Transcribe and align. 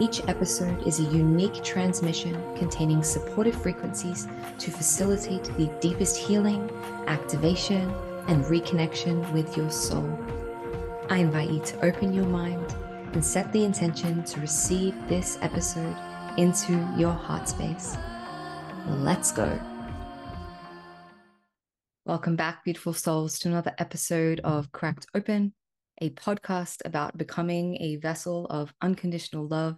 each 0.00 0.20
episode 0.28 0.86
is 0.86 0.98
a 0.98 1.04
unique 1.04 1.62
transmission 1.62 2.34
containing 2.56 3.02
supportive 3.02 3.60
frequencies 3.60 4.26
to 4.58 4.70
facilitate 4.70 5.44
the 5.56 5.66
deepest 5.80 6.16
healing, 6.16 6.68
activation, 7.06 7.90
and 8.28 8.44
reconnection 8.46 9.30
with 9.32 9.56
your 9.56 9.70
soul. 9.70 10.18
I 11.10 11.18
invite 11.18 11.50
you 11.50 11.60
to 11.60 11.84
open 11.84 12.12
your 12.12 12.26
mind 12.26 12.74
and 13.12 13.24
set 13.24 13.52
the 13.52 13.64
intention 13.64 14.24
to 14.24 14.40
receive 14.40 14.94
this 15.08 15.38
episode 15.42 15.96
into 16.36 16.72
your 16.96 17.12
heart 17.12 17.48
space. 17.48 17.96
Let's 18.86 19.30
go. 19.30 19.60
Welcome 22.04 22.36
back, 22.36 22.64
beautiful 22.64 22.92
souls, 22.94 23.38
to 23.40 23.48
another 23.48 23.74
episode 23.78 24.40
of 24.40 24.72
Cracked 24.72 25.06
Open 25.14 25.54
a 26.00 26.10
podcast 26.10 26.82
about 26.84 27.16
becoming 27.16 27.76
a 27.80 27.96
vessel 27.96 28.46
of 28.46 28.74
unconditional 28.80 29.46
love. 29.46 29.76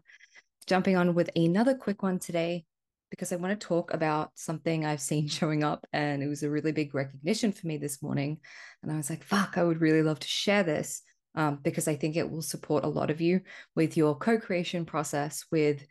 Jumping 0.67 0.97
on 0.97 1.15
with 1.15 1.31
another 1.37 1.75
quick 1.75 2.03
one 2.03 2.19
today 2.19 2.65
because 3.11 3.33
I 3.33 3.37
want 3.37 3.59
to 3.59 3.67
talk 3.67 3.95
about 3.95 4.33
something 4.35 4.85
I've 4.85 5.01
seen 5.01 5.29
showing 5.29 5.63
up 5.63 5.87
and 5.93 6.23
it 6.23 6.29
was 6.29 6.43
a 6.43 6.51
really 6.51 6.73
big 6.73 6.95
recognition 6.95 7.53
for 7.53 7.67
me 7.67 7.77
this 7.77 8.03
morning. 8.03 8.39
And 8.83 8.91
I 8.91 8.97
was 8.97 9.11
like, 9.11 9.23
fuck, 9.23 9.59
I 9.59 9.63
would 9.63 9.81
really 9.81 10.03
love 10.03 10.19
to 10.21 10.29
share 10.29 10.63
this 10.63 11.03
um, 11.35 11.61
because 11.63 11.87
I 11.87 11.97
think 11.97 12.17
it 12.17 12.31
will 12.31 12.43
support 12.43 12.85
a 12.85 12.89
lot 12.89 13.11
of 13.11 13.21
you 13.21 13.43
with 13.75 13.97
your 13.97 14.17
co 14.17 14.39
creation 14.39 14.85
process, 14.85 15.45
with 15.53 15.87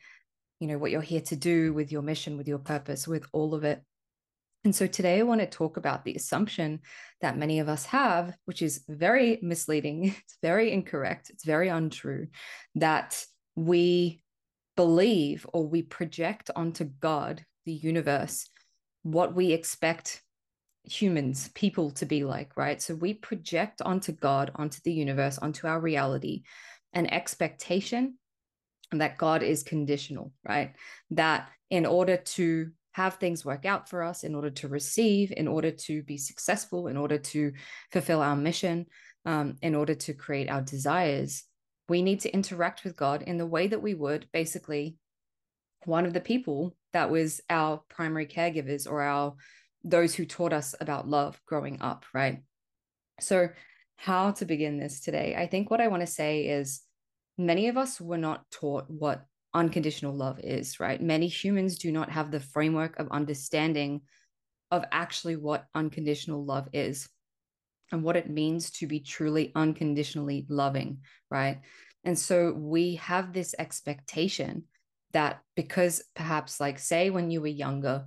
you 0.60 0.68
know 0.68 0.78
what 0.78 0.92
you're 0.92 1.02
here 1.02 1.22
to 1.22 1.36
do 1.36 1.74
with 1.74 1.92
your 1.92 2.02
mission 2.02 2.38
with 2.38 2.48
your 2.48 2.60
purpose 2.60 3.08
with 3.08 3.26
all 3.34 3.54
of 3.54 3.64
it 3.64 3.82
and 4.66 4.76
so 4.76 4.88
today 4.88 5.20
I 5.20 5.24
want 5.24 5.42
to 5.42 5.48
talk 5.48 5.78
about 5.78 6.04
the 6.04 6.16
assumption 6.16 6.80
that 7.22 7.38
many 7.38 7.60
of 7.60 7.70
us 7.70 7.86
have, 7.86 8.36
which 8.46 8.64
is 8.64 8.84
very 8.90 9.38
misleading, 9.44 10.06
it's 10.24 10.38
very 10.42 10.72
incorrect, 10.72 11.30
it's 11.30 11.46
very 11.46 11.70
untrue, 11.70 12.28
that 12.74 13.24
we 13.56 14.24
believe 14.76 15.46
or 15.54 15.68
we 15.68 15.84
project 15.84 16.50
onto 16.56 16.84
God, 16.84 17.46
the 17.66 17.74
universe, 17.74 18.50
what 19.04 19.36
we 19.36 19.54
expect 19.54 20.24
humans, 20.84 21.50
people 21.54 21.92
to 21.92 22.08
be 22.08 22.24
like, 22.24 22.58
right? 22.58 22.82
So 22.82 22.96
we 22.96 23.14
project 23.14 23.84
onto 23.84 24.14
God, 24.14 24.52
onto 24.56 24.80
the 24.84 24.94
universe, 24.94 25.38
onto 25.38 25.68
our 25.68 25.80
reality, 25.80 26.42
an 26.94 27.06
expectation 27.08 28.18
that 28.92 29.18
God 29.20 29.44
is 29.44 29.62
conditional, 29.62 30.32
right? 30.48 30.74
That 31.12 31.50
in 31.70 31.86
order 31.86 32.18
to 32.18 32.72
have 32.96 33.16
things 33.16 33.44
work 33.44 33.66
out 33.66 33.90
for 33.90 34.02
us 34.02 34.24
in 34.24 34.34
order 34.34 34.50
to 34.50 34.70
receive, 34.70 35.34
in 35.36 35.50
order 35.50 35.70
to 35.70 36.02
be 36.04 36.18
successful, 36.18 36.88
in 36.88 36.96
order 36.96 37.18
to 37.18 37.52
fulfill 37.92 38.22
our 38.22 38.38
mission, 38.38 38.86
um, 39.26 39.58
in 39.62 39.76
order 39.76 39.94
to 39.94 40.14
create 40.14 40.50
our 40.50 40.62
desires, 40.62 41.44
we 41.90 42.02
need 42.02 42.22
to 42.22 42.34
interact 42.34 42.86
with 42.86 42.96
God 42.96 43.22
in 43.22 43.38
the 43.38 43.46
way 43.46 43.68
that 43.68 43.82
we 43.82 43.94
would 43.94 44.28
basically 44.32 44.96
one 45.84 46.06
of 46.06 46.14
the 46.14 46.22
people 46.22 46.74
that 46.94 47.12
was 47.12 47.42
our 47.50 47.82
primary 47.90 48.28
caregivers 48.28 48.90
or 48.90 49.02
our 49.02 49.36
those 49.84 50.16
who 50.16 50.24
taught 50.24 50.54
us 50.54 50.74
about 50.80 51.06
love 51.06 51.38
growing 51.46 51.82
up, 51.82 52.06
right? 52.14 52.44
So, 53.20 53.50
how 53.98 54.32
to 54.32 54.46
begin 54.46 54.80
this 54.80 55.02
today? 55.02 55.36
I 55.38 55.48
think 55.48 55.70
what 55.70 55.82
I 55.82 55.90
want 55.90 56.00
to 56.02 56.08
say 56.08 56.46
is 56.46 56.82
many 57.38 57.68
of 57.68 57.76
us 57.76 58.00
were 58.00 58.18
not 58.18 58.50
taught 58.52 58.86
what 58.88 59.26
unconditional 59.56 60.14
love 60.14 60.40
is, 60.44 60.80
right? 60.80 61.02
Many 61.02 61.28
humans 61.28 61.80
do 61.80 61.92
not 61.92 62.12
have 62.12 62.30
the 62.30 62.40
framework 62.40 63.00
of 63.00 63.08
understanding 63.10 64.02
of 64.70 64.84
actually 64.92 65.38
what 65.38 65.66
unconditional 65.74 66.44
love 66.46 66.68
is 66.74 67.08
and 67.92 68.04
what 68.04 68.18
it 68.18 68.30
means 68.30 68.72
to 68.72 68.88
be 68.88 69.00
truly 69.00 69.52
unconditionally 69.56 70.46
loving, 70.50 71.00
right? 71.32 71.62
And 72.04 72.20
so 72.20 72.52
we 72.52 72.96
have 72.96 73.32
this 73.32 73.56
expectation 73.58 74.66
that 75.14 75.42
because 75.56 76.04
perhaps, 76.16 76.60
like, 76.60 76.78
say, 76.78 77.10
when 77.10 77.32
you 77.32 77.42
were 77.42 77.48
younger, 77.48 78.06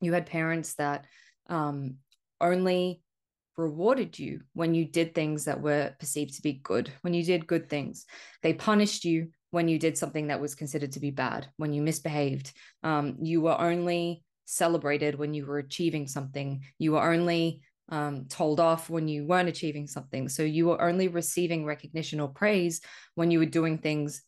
you 0.00 0.12
had 0.14 0.26
parents 0.26 0.74
that 0.74 1.04
um, 1.48 1.96
only 2.40 3.02
rewarded 3.56 4.18
you 4.18 4.40
when 4.54 4.74
you 4.74 4.84
did 4.84 5.14
things 5.14 5.44
that 5.44 5.60
were 5.60 5.94
perceived 6.00 6.34
to 6.34 6.42
be 6.42 6.54
good, 6.54 6.90
when 7.02 7.14
you 7.14 7.22
did 7.22 7.46
good 7.46 7.68
things. 7.68 8.06
They 8.42 8.54
punished 8.54 9.04
you 9.04 9.28
when 9.54 9.68
you 9.68 9.78
did 9.78 9.96
something 9.96 10.26
that 10.26 10.40
was 10.40 10.56
considered 10.56 10.90
to 10.92 11.00
be 11.00 11.12
bad, 11.12 11.46
when 11.58 11.72
you 11.72 11.80
misbehaved. 11.80 12.52
Um, 12.82 13.16
you 13.22 13.40
were 13.40 13.58
only 13.58 14.24
celebrated 14.46 15.14
when 15.14 15.32
you 15.32 15.46
were 15.46 15.58
achieving 15.58 16.08
something. 16.08 16.64
You 16.78 16.92
were 16.92 17.12
only 17.12 17.62
um, 17.88 18.26
told 18.28 18.58
off 18.58 18.90
when 18.90 19.06
you 19.06 19.24
weren't 19.24 19.48
achieving 19.48 19.86
something. 19.86 20.28
So 20.28 20.42
you 20.42 20.66
were 20.66 20.82
only 20.82 21.06
receiving 21.06 21.64
recognition 21.64 22.18
or 22.18 22.28
praise 22.28 22.80
when 23.14 23.30
you 23.30 23.38
were 23.38 23.46
doing 23.46 23.78
things 23.78 24.22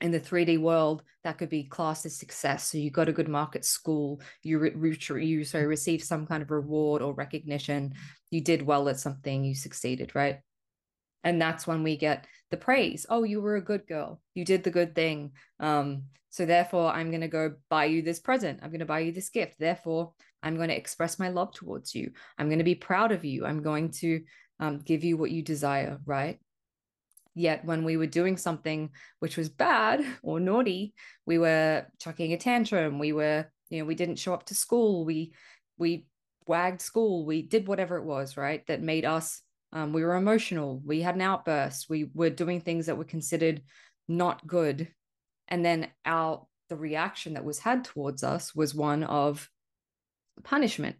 in 0.00 0.12
the 0.12 0.20
3D 0.20 0.60
world 0.60 1.02
that 1.24 1.38
could 1.38 1.48
be 1.48 1.64
classed 1.64 2.06
as 2.06 2.16
success. 2.16 2.70
So 2.70 2.78
you 2.78 2.92
got 2.92 3.08
a 3.08 3.12
good 3.12 3.28
mark 3.28 3.56
at 3.56 3.64
school, 3.64 4.20
you 4.44 4.60
re- 4.60 4.96
you 5.24 5.44
so 5.44 5.60
received 5.60 6.04
some 6.04 6.24
kind 6.24 6.42
of 6.44 6.52
reward 6.52 7.02
or 7.02 7.14
recognition. 7.14 7.94
You 8.30 8.42
did 8.42 8.62
well 8.62 8.88
at 8.88 9.00
something, 9.00 9.42
you 9.42 9.56
succeeded, 9.56 10.14
right? 10.14 10.38
and 11.26 11.42
that's 11.42 11.66
when 11.66 11.82
we 11.82 11.96
get 11.96 12.24
the 12.50 12.56
praise. 12.56 13.06
Oh 13.08 13.22
you 13.22 13.40
were 13.40 13.56
a 13.56 13.64
good 13.64 13.86
girl. 13.86 14.20
You 14.34 14.44
did 14.44 14.64
the 14.64 14.70
good 14.70 14.94
thing. 14.94 15.32
Um 15.60 16.04
so 16.30 16.44
therefore 16.44 16.92
i'm 16.92 17.10
going 17.10 17.22
to 17.22 17.28
go 17.28 17.54
buy 17.70 17.86
you 17.86 18.02
this 18.02 18.20
present. 18.20 18.60
I'm 18.62 18.70
going 18.70 18.80
to 18.80 18.86
buy 18.86 19.00
you 19.00 19.12
this 19.12 19.30
gift. 19.30 19.56
Therefore 19.58 20.12
i'm 20.42 20.56
going 20.56 20.68
to 20.68 20.76
express 20.76 21.18
my 21.18 21.28
love 21.28 21.52
towards 21.52 21.94
you. 21.94 22.12
I'm 22.38 22.48
going 22.48 22.58
to 22.58 22.64
be 22.64 22.74
proud 22.74 23.12
of 23.12 23.24
you. 23.24 23.46
I'm 23.46 23.62
going 23.62 23.90
to 24.02 24.22
um, 24.60 24.78
give 24.78 25.04
you 25.04 25.16
what 25.16 25.30
you 25.30 25.42
desire 25.42 25.98
right? 26.04 26.38
Yet 27.34 27.64
when 27.64 27.84
we 27.84 27.96
were 27.96 28.06
doing 28.06 28.36
something 28.36 28.90
which 29.18 29.36
was 29.36 29.48
bad 29.48 30.04
or 30.22 30.40
naughty 30.40 30.94
we 31.26 31.38
were 31.38 31.86
chucking 32.00 32.32
a 32.32 32.38
tantrum. 32.38 32.98
We 32.98 33.12
were 33.12 33.46
you 33.70 33.80
know 33.80 33.84
we 33.84 33.94
didn't 33.94 34.16
show 34.16 34.34
up 34.34 34.46
to 34.46 34.54
school. 34.54 35.04
We 35.04 35.32
we 35.78 36.06
wagged 36.46 36.80
school. 36.80 37.26
We 37.26 37.42
did 37.42 37.66
whatever 37.66 37.96
it 37.96 38.04
was 38.04 38.36
right 38.36 38.66
that 38.66 38.80
made 38.80 39.04
us 39.04 39.42
um, 39.72 39.92
we 39.92 40.04
were 40.04 40.14
emotional. 40.14 40.80
We 40.84 41.00
had 41.00 41.14
an 41.16 41.22
outburst. 41.22 41.86
We 41.88 42.10
were 42.14 42.30
doing 42.30 42.60
things 42.60 42.86
that 42.86 42.96
were 42.96 43.04
considered 43.04 43.62
not 44.08 44.46
good. 44.46 44.88
And 45.48 45.64
then 45.64 45.88
our 46.04 46.46
the 46.68 46.76
reaction 46.76 47.34
that 47.34 47.44
was 47.44 47.58
had 47.58 47.84
towards 47.84 48.24
us 48.24 48.54
was 48.54 48.74
one 48.74 49.04
of 49.04 49.48
punishment. 50.42 50.96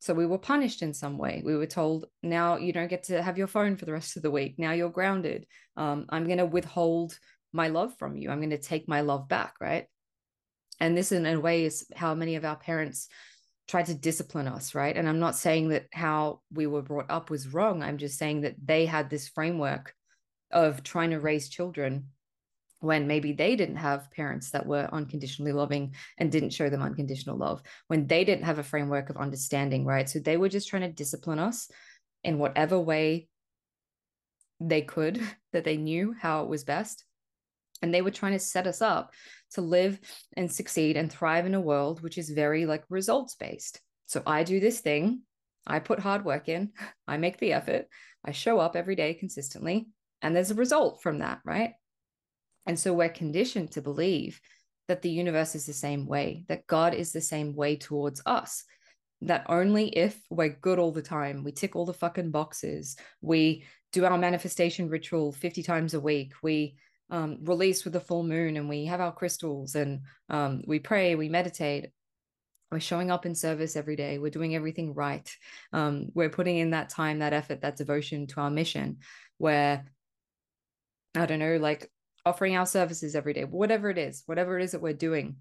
So 0.00 0.14
we 0.14 0.26
were 0.26 0.38
punished 0.38 0.82
in 0.82 0.94
some 0.94 1.18
way. 1.18 1.42
We 1.44 1.54
were 1.54 1.66
told, 1.66 2.06
now 2.22 2.56
you 2.56 2.72
don't 2.72 2.88
get 2.88 3.04
to 3.04 3.22
have 3.22 3.38
your 3.38 3.46
phone 3.46 3.76
for 3.76 3.84
the 3.84 3.92
rest 3.92 4.16
of 4.16 4.22
the 4.22 4.30
week. 4.30 4.54
Now 4.58 4.72
you're 4.72 4.90
grounded. 4.90 5.46
Um, 5.76 6.06
I'm 6.08 6.24
going 6.26 6.38
to 6.38 6.46
withhold 6.46 7.16
my 7.52 7.68
love 7.68 7.96
from 7.98 8.16
you. 8.16 8.30
I'm 8.30 8.40
going 8.40 8.50
to 8.50 8.58
take 8.58 8.88
my 8.88 9.02
love 9.02 9.28
back, 9.28 9.54
right? 9.60 9.86
And 10.80 10.96
this, 10.96 11.12
in 11.12 11.26
a 11.26 11.38
way, 11.38 11.64
is 11.64 11.86
how 11.94 12.14
many 12.14 12.34
of 12.34 12.44
our 12.44 12.56
parents 12.56 13.08
tried 13.68 13.86
to 13.86 13.94
discipline 13.94 14.48
us, 14.48 14.74
right? 14.74 14.96
And 14.96 15.08
I'm 15.08 15.20
not 15.20 15.36
saying 15.36 15.68
that 15.68 15.86
how 15.92 16.40
we 16.52 16.66
were 16.66 16.82
brought 16.82 17.10
up 17.10 17.30
was 17.30 17.52
wrong. 17.52 17.82
I'm 17.82 17.98
just 17.98 18.18
saying 18.18 18.42
that 18.42 18.56
they 18.62 18.86
had 18.86 19.08
this 19.08 19.28
framework 19.28 19.94
of 20.50 20.82
trying 20.82 21.10
to 21.10 21.20
raise 21.20 21.48
children 21.48 22.08
when 22.80 23.06
maybe 23.06 23.32
they 23.32 23.54
didn't 23.54 23.76
have 23.76 24.10
parents 24.10 24.50
that 24.50 24.66
were 24.66 24.88
unconditionally 24.92 25.52
loving 25.52 25.94
and 26.18 26.32
didn't 26.32 26.50
show 26.50 26.68
them 26.68 26.82
unconditional 26.82 27.36
love, 27.36 27.62
when 27.86 28.08
they 28.08 28.24
didn't 28.24 28.44
have 28.44 28.58
a 28.58 28.64
framework 28.64 29.08
of 29.08 29.16
understanding, 29.16 29.86
right? 29.86 30.10
So 30.10 30.18
they 30.18 30.36
were 30.36 30.48
just 30.48 30.68
trying 30.68 30.82
to 30.82 30.88
discipline 30.88 31.38
us 31.38 31.70
in 32.24 32.38
whatever 32.38 32.78
way 32.78 33.28
they 34.58 34.82
could, 34.82 35.20
that 35.52 35.64
they 35.64 35.76
knew 35.76 36.12
how 36.18 36.42
it 36.42 36.48
was 36.48 36.64
best. 36.64 37.04
And 37.82 37.92
they 37.92 38.02
were 38.02 38.10
trying 38.10 38.32
to 38.32 38.38
set 38.38 38.66
us 38.66 38.80
up 38.80 39.12
to 39.52 39.60
live 39.60 40.00
and 40.36 40.50
succeed 40.50 40.96
and 40.96 41.12
thrive 41.12 41.46
in 41.46 41.54
a 41.54 41.60
world 41.60 42.02
which 42.02 42.16
is 42.16 42.30
very 42.30 42.64
like 42.64 42.84
results 42.88 43.34
based. 43.34 43.80
So 44.06 44.22
I 44.26 44.44
do 44.44 44.60
this 44.60 44.80
thing, 44.80 45.22
I 45.66 45.78
put 45.78 45.98
hard 45.98 46.24
work 46.24 46.48
in, 46.48 46.72
I 47.08 47.16
make 47.16 47.38
the 47.38 47.52
effort, 47.52 47.86
I 48.24 48.32
show 48.32 48.58
up 48.58 48.76
every 48.76 48.94
day 48.94 49.14
consistently, 49.14 49.88
and 50.20 50.34
there's 50.34 50.50
a 50.50 50.54
result 50.54 51.02
from 51.02 51.18
that, 51.18 51.40
right? 51.44 51.72
And 52.66 52.78
so 52.78 52.92
we're 52.92 53.08
conditioned 53.08 53.72
to 53.72 53.82
believe 53.82 54.40
that 54.88 55.02
the 55.02 55.10
universe 55.10 55.54
is 55.54 55.66
the 55.66 55.72
same 55.72 56.06
way, 56.06 56.44
that 56.48 56.66
God 56.66 56.94
is 56.94 57.12
the 57.12 57.20
same 57.20 57.54
way 57.54 57.76
towards 57.76 58.22
us. 58.26 58.64
That 59.22 59.46
only 59.48 59.88
if 59.88 60.20
we're 60.30 60.58
good 60.60 60.78
all 60.78 60.92
the 60.92 61.02
time, 61.02 61.44
we 61.44 61.52
tick 61.52 61.76
all 61.76 61.86
the 61.86 61.94
fucking 61.94 62.30
boxes, 62.30 62.96
we 63.20 63.64
do 63.92 64.04
our 64.04 64.18
manifestation 64.18 64.88
ritual 64.88 65.32
50 65.32 65.62
times 65.62 65.94
a 65.94 66.00
week, 66.00 66.32
we 66.42 66.76
um, 67.12 67.38
released 67.42 67.84
with 67.84 67.92
the 67.92 68.00
full 68.00 68.24
moon 68.24 68.56
and 68.56 68.68
we 68.68 68.86
have 68.86 69.00
our 69.00 69.12
crystals 69.12 69.74
and 69.74 70.00
um, 70.30 70.62
we 70.66 70.78
pray, 70.78 71.14
we 71.14 71.28
meditate. 71.28 71.90
we're 72.72 72.80
showing 72.80 73.10
up 73.10 73.26
in 73.26 73.34
service 73.34 73.76
every 73.76 73.96
day. 73.96 74.18
We're 74.18 74.30
doing 74.30 74.54
everything 74.54 74.94
right. 74.94 75.30
Um, 75.74 76.08
we're 76.14 76.30
putting 76.30 76.56
in 76.56 76.70
that 76.70 76.88
time 76.88 77.18
that 77.18 77.34
effort 77.34 77.60
that 77.60 77.76
devotion 77.76 78.26
to 78.28 78.40
our 78.40 78.50
mission 78.50 78.98
where 79.38 79.84
i 81.14 81.26
don't 81.26 81.40
know 81.40 81.56
like 81.56 81.90
offering 82.24 82.56
our 82.56 82.64
services 82.64 83.14
every 83.14 83.34
day 83.34 83.44
whatever 83.44 83.90
it 83.90 83.98
is 83.98 84.22
whatever 84.26 84.58
it 84.58 84.64
is 84.64 84.72
that 84.72 84.80
we're 84.82 84.94
doing. 84.94 85.36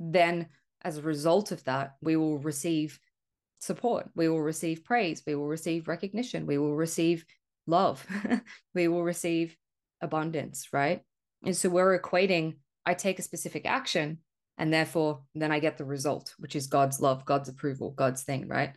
Then 0.00 0.48
as 0.82 0.96
a 0.96 1.02
result 1.02 1.52
of 1.52 1.62
that 1.64 1.94
we 2.00 2.16
will 2.16 2.38
receive 2.38 2.98
support. 3.60 4.08
We 4.16 4.28
will 4.28 4.42
receive 4.42 4.84
praise. 4.84 5.22
We 5.24 5.34
will 5.36 5.46
receive 5.46 5.86
recognition. 5.86 6.46
We 6.46 6.58
will 6.58 6.76
receive 6.76 7.24
love. 7.66 8.04
We 8.74 8.88
will 8.88 9.04
receive 9.04 9.56
abundance 10.00 10.68
right? 10.72 11.02
And 11.44 11.56
so 11.56 11.68
we're 11.68 11.98
equating 11.98 12.56
i 12.86 12.94
take 12.94 13.18
a 13.18 13.22
specific 13.22 13.66
action 13.66 14.18
and 14.56 14.72
therefore 14.72 15.22
then 15.34 15.52
i 15.52 15.58
get 15.58 15.78
the 15.78 15.84
result 15.84 16.34
which 16.38 16.56
is 16.56 16.66
god's 16.66 17.00
love 17.00 17.24
god's 17.24 17.48
approval 17.48 17.90
god's 17.90 18.22
thing 18.22 18.48
right? 18.48 18.72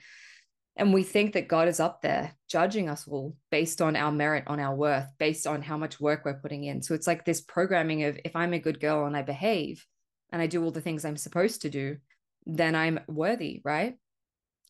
And 0.78 0.94
we 0.94 1.04
think 1.04 1.34
that 1.34 1.48
god 1.48 1.68
is 1.68 1.80
up 1.80 2.02
there 2.02 2.34
judging 2.50 2.90
us 2.90 3.08
all 3.08 3.36
based 3.50 3.82
on 3.82 3.96
our 3.96 4.12
merit 4.12 4.46
on 4.48 4.60
our 4.60 4.76
worth 4.76 5.08
based 5.18 5.48
on 5.48 5.62
how 5.62 5.78
much 5.78 6.00
work 6.00 6.24
we're 6.24 6.40
putting 6.42 6.64
in. 6.64 6.82
So 6.82 6.94
it's 6.94 7.08
like 7.08 7.26
this 7.26 7.42
programming 7.42 8.04
of 8.04 8.20
if 8.24 8.36
i'm 8.36 8.54
a 8.54 8.60
good 8.60 8.80
girl 8.80 9.06
and 9.06 9.18
i 9.18 9.22
behave 9.22 9.86
and 10.32 10.42
i 10.42 10.48
do 10.48 10.64
all 10.64 10.72
the 10.72 10.82
things 10.82 11.04
i'm 11.04 11.18
supposed 11.18 11.62
to 11.64 11.70
do 11.70 11.98
then 12.46 12.76
i'm 12.76 13.00
worthy 13.08 13.62
right? 13.64 13.96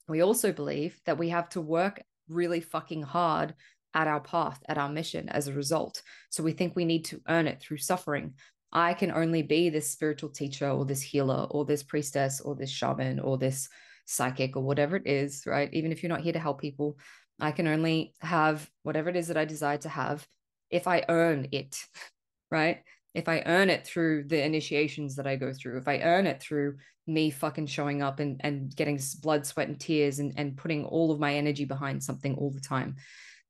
We 0.08 0.22
also 0.22 0.52
believe 0.52 1.00
that 1.06 1.18
we 1.18 1.30
have 1.30 1.50
to 1.50 1.62
work 1.62 2.02
really 2.28 2.62
fucking 2.62 3.04
hard 3.04 3.54
at 3.94 4.08
our 4.08 4.22
path, 4.22 4.62
at 4.68 4.78
our 4.78 4.90
mission 4.90 5.30
as 5.30 5.48
a 5.48 5.54
result. 5.54 6.02
So 6.30 6.44
we 6.44 6.54
think 6.54 6.76
we 6.76 6.86
need 6.86 7.06
to 7.06 7.22
earn 7.28 7.48
it 7.48 7.62
through 7.62 7.78
suffering, 7.78 8.34
I 8.72 8.94
can 8.94 9.12
only 9.12 9.42
be 9.42 9.70
this 9.70 9.90
spiritual 9.90 10.30
teacher 10.30 10.70
or 10.70 10.86
this 10.86 11.02
healer 11.02 11.48
or 11.50 11.66
this 11.66 11.84
priestess 11.84 12.40
or 12.40 12.56
this 12.56 12.70
shaman 12.70 13.20
or 13.20 13.38
this 13.38 13.68
psychic 14.06 14.56
or 14.56 14.64
whatever 14.64 14.96
it 14.96 15.08
is, 15.08 15.44
right? 15.46 15.70
Even 15.74 15.92
if 15.92 16.02
you're 16.02 16.10
not 16.10 16.22
here 16.22 16.34
to 16.34 16.40
help 16.40 16.62
people, 16.62 16.98
I 17.40 17.52
can 17.52 17.68
only 17.68 18.14
have 18.22 18.70
whatever 18.84 19.10
it 19.10 19.16
is 19.16 19.28
that 19.28 19.38
I 19.38 19.46
desire 19.46 19.78
to 19.80 19.90
have 19.90 20.26
if 20.70 20.88
I 20.88 21.04
earn 21.10 21.48
it, 21.52 21.78
right? 22.52 22.82
If 23.14 23.28
I 23.28 23.44
earn 23.46 23.70
it 23.70 23.86
through 23.86 24.26
the 24.28 24.42
initiations 24.42 25.18
that 25.18 25.28
I 25.28 25.36
go 25.36 25.52
through, 25.52 25.78
if 25.78 25.88
I 25.88 26.00
earn 26.00 26.28
it 26.28 26.42
through 26.42 26.78
me 27.08 27.30
fucking 27.30 27.68
showing 27.68 28.02
up 28.02 28.22
and, 28.22 28.40
and 28.42 28.74
getting 28.74 29.00
blood, 29.22 29.46
sweat, 29.46 29.68
and 29.68 29.78
tears 29.78 30.20
and, 30.20 30.34
and 30.38 30.56
putting 30.56 30.86
all 30.86 31.12
of 31.12 31.20
my 31.20 31.36
energy 31.36 31.66
behind 31.66 32.02
something 32.02 32.36
all 32.36 32.52
the 32.52 32.62
time. 32.62 32.96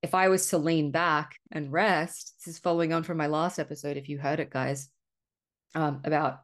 If 0.01 0.15
I 0.15 0.29
was 0.29 0.47
to 0.49 0.57
lean 0.57 0.91
back 0.91 1.37
and 1.51 1.71
rest, 1.71 2.33
this 2.39 2.55
is 2.55 2.59
following 2.59 2.91
on 2.91 3.03
from 3.03 3.17
my 3.17 3.27
last 3.27 3.59
episode, 3.59 3.97
if 3.97 4.09
you 4.09 4.17
heard 4.17 4.39
it, 4.39 4.49
guys 4.49 4.89
um, 5.75 6.01
about 6.03 6.39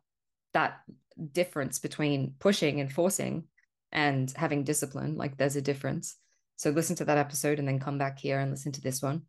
that 0.54 0.80
difference 1.32 1.80
between 1.80 2.36
pushing 2.40 2.80
and 2.80 2.92
forcing 2.92 3.46
and 3.92 4.32
having 4.36 4.64
discipline. 4.64 5.16
Like 5.18 5.38
there's 5.38 5.56
a 5.56 5.62
difference. 5.62 6.16
So 6.56 6.70
listen 6.70 6.96
to 6.98 7.06
that 7.06 7.18
episode 7.18 7.60
and 7.60 7.68
then 7.68 7.80
come 7.80 7.98
back 7.98 8.20
here 8.20 8.40
and 8.40 8.52
listen 8.52 8.72
to 8.74 8.82
this 8.82 9.02
one. 9.02 9.24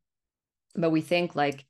But 0.75 0.91
we 0.91 1.01
think 1.01 1.35
like, 1.35 1.65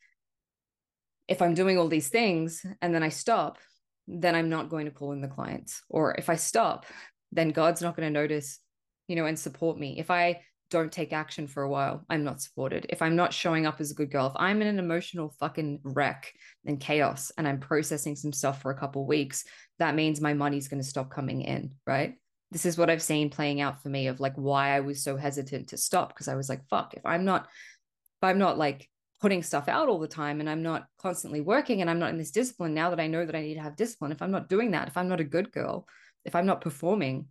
if 1.29 1.43
I'm 1.43 1.55
doing 1.55 1.79
all 1.79 1.89
these 1.89 2.09
things 2.09 2.65
and 2.81 2.95
then 2.95 3.03
I 3.03 3.11
stop, 3.11 3.59
then 4.07 4.35
I'm 4.35 4.49
not 4.49 4.71
going 4.71 4.87
to 4.87 4.91
call 4.91 5.13
in 5.13 5.21
the 5.21 5.29
clients. 5.29 5.83
Or 5.89 6.15
if 6.17 6.31
I 6.31 6.37
stop, 6.37 6.87
then 7.31 7.51
God's 7.51 7.83
not 7.83 7.95
going 7.95 8.07
to 8.07 8.21
notice, 8.21 8.59
you 9.07 9.15
know, 9.15 9.27
and 9.27 9.39
support 9.39 9.79
me. 9.79 9.99
If 9.99 10.11
I 10.11 10.41
don't 10.71 10.93
take 10.93 11.13
action 11.13 11.47
for 11.47 11.63
a 11.63 11.69
while, 11.69 12.05
I'm 12.11 12.25
not 12.25 12.41
supported. 12.41 12.87
If 12.91 13.03
I'm 13.03 13.17
not 13.17 13.33
showing 13.33 13.67
up 13.67 13.81
as 13.81 13.91
a 13.91 13.95
good 13.95 14.11
girl, 14.11 14.27
if 14.27 14.33
I'm 14.37 14.61
in 14.61 14.69
an 14.69 14.79
emotional 14.79 15.35
fucking 15.41 15.81
wreck 15.83 16.33
and 16.67 16.81
chaos 16.81 17.33
and 17.37 17.49
I'm 17.49 17.61
processing 17.61 18.17
some 18.17 18.33
stuff 18.33 18.61
for 18.61 18.71
a 18.71 18.79
couple 18.79 19.07
weeks, 19.07 19.45
that 19.79 19.95
means 19.95 20.21
my 20.21 20.35
money's 20.35 20.69
going 20.69 20.83
to 20.83 20.89
stop 20.89 21.11
coming 21.11 21.43
in, 21.43 21.75
right? 21.87 22.15
This 22.51 22.67
is 22.67 22.77
what 22.79 22.91
I've 22.91 23.03
seen 23.03 23.31
playing 23.31 23.61
out 23.61 23.83
for 23.83 23.89
me 23.89 24.07
of 24.09 24.21
like 24.21 24.35
why 24.37 24.71
I 24.71 24.81
was 24.81 25.03
so 25.03 25.17
hesitant 25.17 25.69
to 25.69 25.77
stop 25.77 26.11
because 26.11 26.29
I 26.29 26.35
was 26.35 26.49
like, 26.49 26.67
fuck, 26.69 26.95
if 26.95 27.05
I'm 27.05 27.25
not, 27.25 27.43
if 27.45 28.25
I'm 28.25 28.39
not 28.39 28.59
like 28.59 28.89
putting 29.21 29.43
stuff 29.43 29.69
out 29.69 29.89
all 29.89 29.99
the 29.99 30.09
time 30.09 30.41
and 30.41 30.49
I'm 30.49 30.63
not 30.63 30.87
constantly 30.99 31.41
working 31.41 31.81
and 31.81 31.91
I'm 31.91 31.99
not 31.99 32.11
in 32.11 32.19
this 32.19 32.31
discipline 32.31 32.75
now 32.75 32.91
that 32.91 33.01
I 33.01 33.07
know 33.07 33.27
that 33.27 33.35
I 33.35 33.43
need 33.43 33.55
to 33.55 33.63
have 33.63 33.77
discipline, 33.77 34.13
if 34.13 34.23
I'm 34.23 34.31
not 34.31 34.49
doing 34.49 34.73
that, 34.73 34.89
if 34.89 34.97
I'm 34.97 35.09
not 35.09 35.21
a 35.21 35.25
good 35.25 35.51
girl, 35.51 35.87
if 36.25 36.35
I'm 36.35 36.47
not 36.47 36.61
performing, 36.61 37.27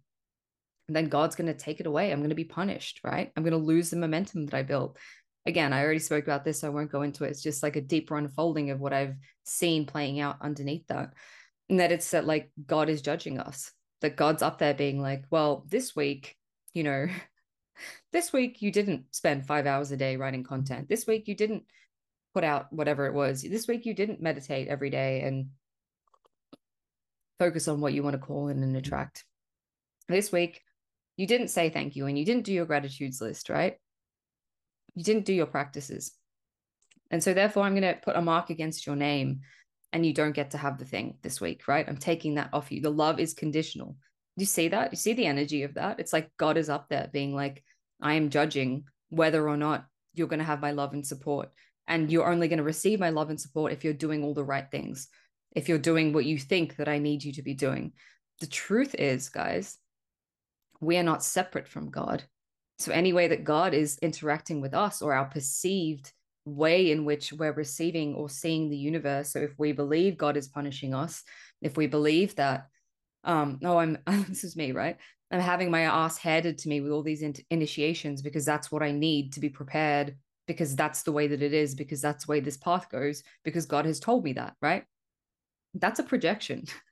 then 0.95 1.09
God's 1.09 1.35
going 1.35 1.47
to 1.47 1.53
take 1.53 1.79
it 1.79 1.85
away. 1.85 2.11
I'm 2.11 2.19
going 2.19 2.29
to 2.29 2.35
be 2.35 2.45
punished, 2.45 3.01
right? 3.03 3.31
I'm 3.35 3.43
going 3.43 3.51
to 3.51 3.57
lose 3.57 3.89
the 3.89 3.97
momentum 3.97 4.45
that 4.45 4.53
I 4.53 4.63
built. 4.63 4.97
Again, 5.45 5.73
I 5.73 5.83
already 5.83 5.99
spoke 5.99 6.23
about 6.23 6.45
this, 6.45 6.61
so 6.61 6.67
I 6.67 6.71
won't 6.71 6.91
go 6.91 7.01
into 7.01 7.23
it. 7.23 7.29
It's 7.29 7.43
just 7.43 7.63
like 7.63 7.75
a 7.75 7.81
deeper 7.81 8.17
unfolding 8.17 8.71
of 8.71 8.79
what 8.79 8.93
I've 8.93 9.15
seen 9.43 9.85
playing 9.85 10.19
out 10.19 10.37
underneath 10.41 10.87
that. 10.87 11.13
And 11.69 11.79
that 11.79 11.91
it's 11.91 12.11
that 12.11 12.25
like 12.25 12.51
God 12.65 12.89
is 12.89 13.01
judging 13.01 13.39
us, 13.39 13.71
that 14.01 14.15
God's 14.15 14.41
up 14.41 14.59
there 14.59 14.73
being 14.73 15.01
like, 15.01 15.25
well, 15.29 15.65
this 15.69 15.95
week, 15.95 16.35
you 16.73 16.83
know, 16.83 17.07
this 18.11 18.31
week 18.31 18.61
you 18.61 18.71
didn't 18.71 19.13
spend 19.13 19.45
five 19.45 19.65
hours 19.65 19.91
a 19.91 19.97
day 19.97 20.15
writing 20.15 20.43
content. 20.43 20.87
This 20.87 21.05
week 21.05 21.27
you 21.27 21.35
didn't 21.35 21.63
put 22.33 22.43
out 22.43 22.71
whatever 22.71 23.07
it 23.07 23.13
was. 23.13 23.41
This 23.41 23.67
week 23.67 23.85
you 23.85 23.93
didn't 23.93 24.21
meditate 24.21 24.67
every 24.67 24.89
day 24.89 25.21
and 25.21 25.47
focus 27.39 27.67
on 27.67 27.81
what 27.81 27.93
you 27.93 28.03
want 28.03 28.13
to 28.13 28.25
call 28.25 28.47
in 28.47 28.63
and 28.63 28.75
attract. 28.75 29.25
This 30.07 30.31
week 30.31 30.61
you 31.17 31.27
didn't 31.27 31.49
say 31.49 31.69
thank 31.69 31.95
you 31.95 32.05
and 32.05 32.17
you 32.17 32.23
didn't 32.23 32.45
do 32.45 32.53
your 32.53 32.65
gratitudes 32.65 33.19
list, 33.19 33.49
right? 33.49 33.75
You 34.95 35.03
didn't 35.03 35.25
do 35.25 35.33
your 35.33 35.47
practices. 35.47 36.13
And 37.11 37.23
so, 37.23 37.33
therefore, 37.33 37.63
I'm 37.63 37.73
going 37.73 37.93
to 37.93 37.99
put 38.01 38.15
a 38.15 38.21
mark 38.21 38.49
against 38.49 38.85
your 38.85 38.95
name 38.95 39.41
and 39.93 40.05
you 40.05 40.13
don't 40.13 40.35
get 40.35 40.51
to 40.51 40.57
have 40.57 40.77
the 40.77 40.85
thing 40.85 41.17
this 41.23 41.41
week, 41.41 41.67
right? 41.67 41.87
I'm 41.87 41.97
taking 41.97 42.35
that 42.35 42.49
off 42.53 42.71
you. 42.71 42.81
The 42.81 42.89
love 42.89 43.19
is 43.19 43.33
conditional. 43.33 43.95
You 44.35 44.45
see 44.45 44.67
that? 44.67 44.91
You 44.91 44.97
see 44.97 45.13
the 45.13 45.25
energy 45.25 45.63
of 45.63 45.73
that? 45.75 45.99
It's 45.99 46.13
like 46.13 46.29
God 46.37 46.57
is 46.57 46.69
up 46.69 46.89
there 46.89 47.09
being 47.11 47.33
like, 47.33 47.63
I 48.01 48.13
am 48.13 48.29
judging 48.29 48.83
whether 49.09 49.47
or 49.47 49.57
not 49.57 49.85
you're 50.13 50.27
going 50.27 50.39
to 50.39 50.45
have 50.45 50.61
my 50.61 50.71
love 50.71 50.93
and 50.93 51.05
support. 51.05 51.49
And 51.87 52.11
you're 52.11 52.29
only 52.29 52.49
going 52.49 52.57
to 52.57 52.63
receive 52.63 52.99
my 52.99 53.09
love 53.09 53.29
and 53.29 53.39
support 53.39 53.71
if 53.71 53.83
you're 53.83 53.93
doing 53.93 54.23
all 54.23 54.33
the 54.33 54.43
right 54.43 54.69
things, 54.69 55.07
if 55.55 55.69
you're 55.69 55.77
doing 55.77 56.11
what 56.11 56.25
you 56.25 56.37
think 56.37 56.75
that 56.75 56.89
I 56.89 56.99
need 56.99 57.23
you 57.23 57.31
to 57.33 57.41
be 57.41 57.53
doing. 57.53 57.93
The 58.41 58.47
truth 58.47 58.93
is, 58.93 59.29
guys, 59.29 59.77
we 60.79 60.97
are 60.97 61.03
not 61.03 61.23
separate 61.23 61.67
from 61.67 61.89
God. 61.89 62.23
So, 62.79 62.91
any 62.91 63.13
way 63.13 63.27
that 63.27 63.43
God 63.43 63.73
is 63.73 63.97
interacting 64.01 64.61
with 64.61 64.73
us 64.73 65.01
or 65.01 65.13
our 65.13 65.25
perceived 65.25 66.11
way 66.45 66.91
in 66.91 67.05
which 67.05 67.33
we're 67.33 67.53
receiving 67.53 68.13
or 68.13 68.29
seeing 68.29 68.69
the 68.69 68.77
universe. 68.77 69.31
So, 69.31 69.39
if 69.39 69.57
we 69.57 69.71
believe 69.71 70.17
God 70.17 70.37
is 70.37 70.47
punishing 70.47 70.93
us, 70.93 71.23
if 71.61 71.75
we 71.75 71.87
believe 71.87 72.35
that, 72.35 72.67
um, 73.23 73.59
oh, 73.63 73.77
I'm, 73.77 73.97
this 74.27 74.43
is 74.43 74.55
me, 74.55 74.71
right? 74.71 74.97
I'm 75.31 75.39
having 75.39 75.71
my 75.71 75.81
ass 75.81 76.17
handed 76.17 76.59
to 76.59 76.69
me 76.69 76.79
with 76.81 76.91
all 76.91 77.03
these 77.03 77.21
in- 77.21 77.35
initiations 77.49 78.21
because 78.21 78.45
that's 78.45 78.71
what 78.71 78.83
I 78.83 78.91
need 78.91 79.33
to 79.33 79.39
be 79.39 79.49
prepared, 79.49 80.15
because 80.47 80.75
that's 80.75 81.03
the 81.03 81.11
way 81.11 81.27
that 81.27 81.41
it 81.41 81.53
is, 81.53 81.75
because 81.75 82.01
that's 82.01 82.25
the 82.25 82.31
way 82.31 82.39
this 82.39 82.57
path 82.57 82.89
goes, 82.89 83.23
because 83.43 83.65
God 83.65 83.85
has 83.85 83.99
told 83.99 84.23
me 84.23 84.33
that, 84.33 84.55
right? 84.61 84.85
That's 85.73 85.99
a 85.99 86.03
projection. 86.03 86.65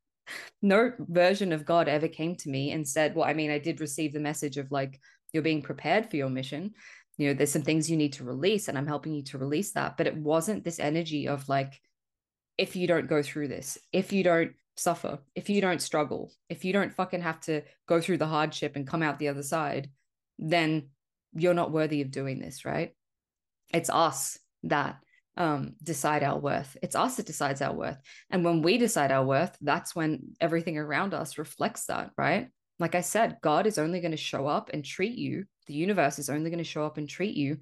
no 0.61 0.91
version 0.99 1.51
of 1.53 1.65
God 1.65 1.87
ever 1.87 2.07
came 2.07 2.35
to 2.37 2.49
me 2.49 2.71
and 2.71 2.87
said, 2.87 3.15
Well, 3.15 3.27
I 3.27 3.33
mean, 3.33 3.51
I 3.51 3.59
did 3.59 3.81
receive 3.81 4.13
the 4.13 4.19
message 4.19 4.57
of 4.57 4.71
like, 4.71 4.99
you're 5.33 5.43
being 5.43 5.61
prepared 5.61 6.09
for 6.09 6.15
your 6.15 6.29
mission. 6.29 6.73
You 7.17 7.27
know, 7.27 7.33
there's 7.33 7.51
some 7.51 7.61
things 7.61 7.89
you 7.89 7.97
need 7.97 8.13
to 8.13 8.23
release, 8.23 8.67
and 8.67 8.77
I'm 8.77 8.87
helping 8.87 9.13
you 9.13 9.23
to 9.23 9.37
release 9.37 9.71
that. 9.73 9.97
But 9.97 10.07
it 10.07 10.15
wasn't 10.15 10.63
this 10.63 10.79
energy 10.79 11.27
of 11.27 11.47
like, 11.49 11.79
if 12.57 12.75
you 12.75 12.87
don't 12.87 13.09
go 13.09 13.21
through 13.21 13.49
this, 13.49 13.77
if 13.91 14.13
you 14.13 14.23
don't 14.23 14.53
suffer, 14.77 15.19
if 15.35 15.49
you 15.49 15.61
don't 15.61 15.81
struggle, 15.81 16.31
if 16.49 16.65
you 16.65 16.73
don't 16.73 16.93
fucking 16.93 17.21
have 17.21 17.39
to 17.41 17.61
go 17.87 18.01
through 18.01 18.17
the 18.17 18.27
hardship 18.27 18.75
and 18.75 18.87
come 18.87 19.03
out 19.03 19.19
the 19.19 19.29
other 19.29 19.43
side, 19.43 19.89
then 20.39 20.89
you're 21.33 21.53
not 21.53 21.71
worthy 21.71 22.01
of 22.01 22.11
doing 22.11 22.39
this, 22.39 22.65
right? 22.65 22.93
It's 23.73 23.89
us 23.89 24.39
that 24.63 24.97
um, 25.37 25.73
decide 25.83 26.23
our 26.23 26.39
worth. 26.39 26.77
It's 26.81 26.95
us 26.95 27.17
that 27.17 27.25
decides 27.25 27.61
our 27.61 27.73
worth. 27.73 27.97
And 28.29 28.43
when 28.43 28.61
we 28.61 28.77
decide 28.77 29.11
our 29.11 29.25
worth, 29.25 29.55
that's 29.61 29.95
when 29.95 30.35
everything 30.39 30.77
around 30.77 31.13
us 31.13 31.37
reflects 31.37 31.85
that, 31.85 32.11
right? 32.17 32.49
Like 32.79 32.95
I 32.95 33.01
said, 33.01 33.37
God 33.41 33.67
is 33.67 33.77
only 33.77 34.01
going 34.01 34.11
to 34.11 34.17
show 34.17 34.47
up 34.47 34.69
and 34.73 34.83
treat 34.83 35.17
you. 35.17 35.45
The 35.67 35.73
universe 35.73 36.19
is 36.19 36.29
only 36.29 36.49
going 36.49 36.63
to 36.63 36.63
show 36.63 36.85
up 36.85 36.97
and 36.97 37.07
treat 37.07 37.35
you 37.35 37.57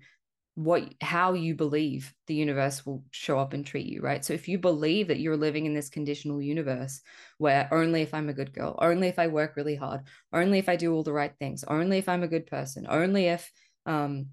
what 0.56 0.94
how 1.01 1.34
you 1.34 1.56
believe 1.56 2.13
the 2.27 2.36
universe 2.36 2.86
will 2.86 3.03
show 3.10 3.39
up 3.39 3.53
and 3.53 3.65
treat 3.65 3.88
you 3.88 4.01
right 4.01 4.24
so 4.24 4.34
if 4.34 4.48
you 4.48 4.60
believe 4.60 5.08
that 5.08 5.20
you're 5.20 5.36
living 5.36 5.65
in 5.65 5.74
this 5.74 5.89
conditional 5.89 6.39
universe 6.39 7.01
where 7.39 7.68
only 7.72 8.03
if 8.03 8.13
i'm 8.13 8.30
a 8.30 8.34
good 8.34 8.53
girl 8.53 8.77
only 8.80 9.08
if 9.08 9.18
i 9.18 9.25
work 9.25 9.56
really 9.56 9.75
hard 9.75 10.01
only 10.32 10.60
if 10.60 10.70
i 10.70 10.75
do 10.75 10.94
all 10.94 11.01
the 11.01 11.12
right 11.12 11.34
things 11.39 11.63
only 11.68 11.98
if 11.98 12.08
i'm 12.08 12.22
a 12.22 12.27
good 12.27 12.46
person 12.46 12.86
only 12.88 13.25
if 13.25 13.51
um 13.88 14.27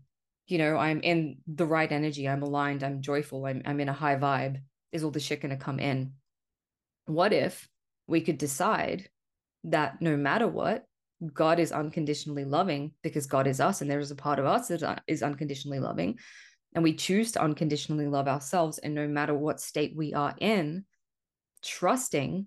you 0.51 0.59
know, 0.59 0.77
I'm 0.77 1.01
in 1.01 1.39
the 1.47 1.67
right 1.67 1.91
energy, 1.91 2.29
I'm 2.29 2.43
aligned, 2.43 2.83
I'm 2.83 3.03
joyful, 3.03 3.47
I'm, 3.47 3.63
I'm 3.65 3.81
in 3.81 3.89
a 3.89 3.93
high 3.95 4.17
vibe, 4.17 4.61
is 4.93 5.05
all 5.05 5.11
the 5.11 5.21
shit 5.21 5.41
going 5.41 5.57
to 5.57 5.65
come 5.65 5.79
in? 5.79 6.13
What 7.07 7.33
if 7.33 7.69
we 8.07 8.21
could 8.21 8.39
decide 8.39 9.09
that 9.65 10.01
no 10.03 10.17
matter 10.17 10.49
what, 10.49 10.85
God 11.35 11.61
is 11.61 11.71
unconditionally 11.71 12.45
loving 12.45 12.93
because 13.03 13.27
God 13.27 13.47
is 13.47 13.61
us 13.61 13.81
and 13.81 13.91
there 13.91 14.01
is 14.01 14.11
a 14.11 14.17
part 14.17 14.39
of 14.39 14.47
us 14.47 14.69
that 14.69 14.83
uh, 14.83 14.97
is 15.07 15.23
unconditionally 15.23 15.81
loving. 15.81 16.19
And 16.75 16.83
we 16.83 16.95
choose 16.95 17.33
to 17.33 17.43
unconditionally 17.43 18.07
love 18.07 18.27
ourselves. 18.27 18.79
And 18.79 18.95
no 18.95 19.07
matter 19.07 19.35
what 19.35 19.61
state 19.61 19.95
we 19.95 20.15
are 20.15 20.35
in, 20.41 20.85
trusting 21.63 22.47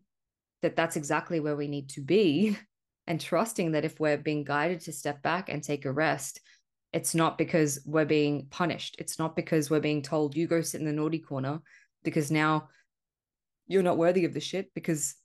that 0.63 0.75
that's 0.75 0.95
exactly 0.95 1.39
where 1.39 1.55
we 1.55 1.67
need 1.67 1.89
to 1.89 2.01
be 2.01 2.57
and 3.07 3.21
trusting 3.21 3.73
that 3.73 3.85
if 3.85 3.99
we're 3.99 4.17
being 4.17 4.43
guided 4.43 4.79
to 4.81 4.91
step 4.91 5.21
back 5.21 5.49
and 5.49 5.61
take 5.61 5.85
a 5.85 5.91
rest, 5.91 6.41
it's 6.93 7.15
not 7.15 7.37
because 7.37 7.81
we're 7.85 8.05
being 8.05 8.45
punished. 8.51 8.95
It's 8.99 9.17
not 9.17 9.35
because 9.35 9.69
we're 9.69 9.79
being 9.79 10.03
told, 10.03 10.37
you 10.37 10.47
go 10.47 10.61
sit 10.61 10.79
in 10.79 10.85
the 10.85 10.93
naughty 10.93 11.19
corner 11.19 11.59
because 12.03 12.29
now 12.29 12.69
you're 13.67 13.83
not 13.83 13.97
worthy 13.97 14.25
of 14.25 14.33
the 14.33 14.39
shit 14.39 14.71
because 14.75 15.15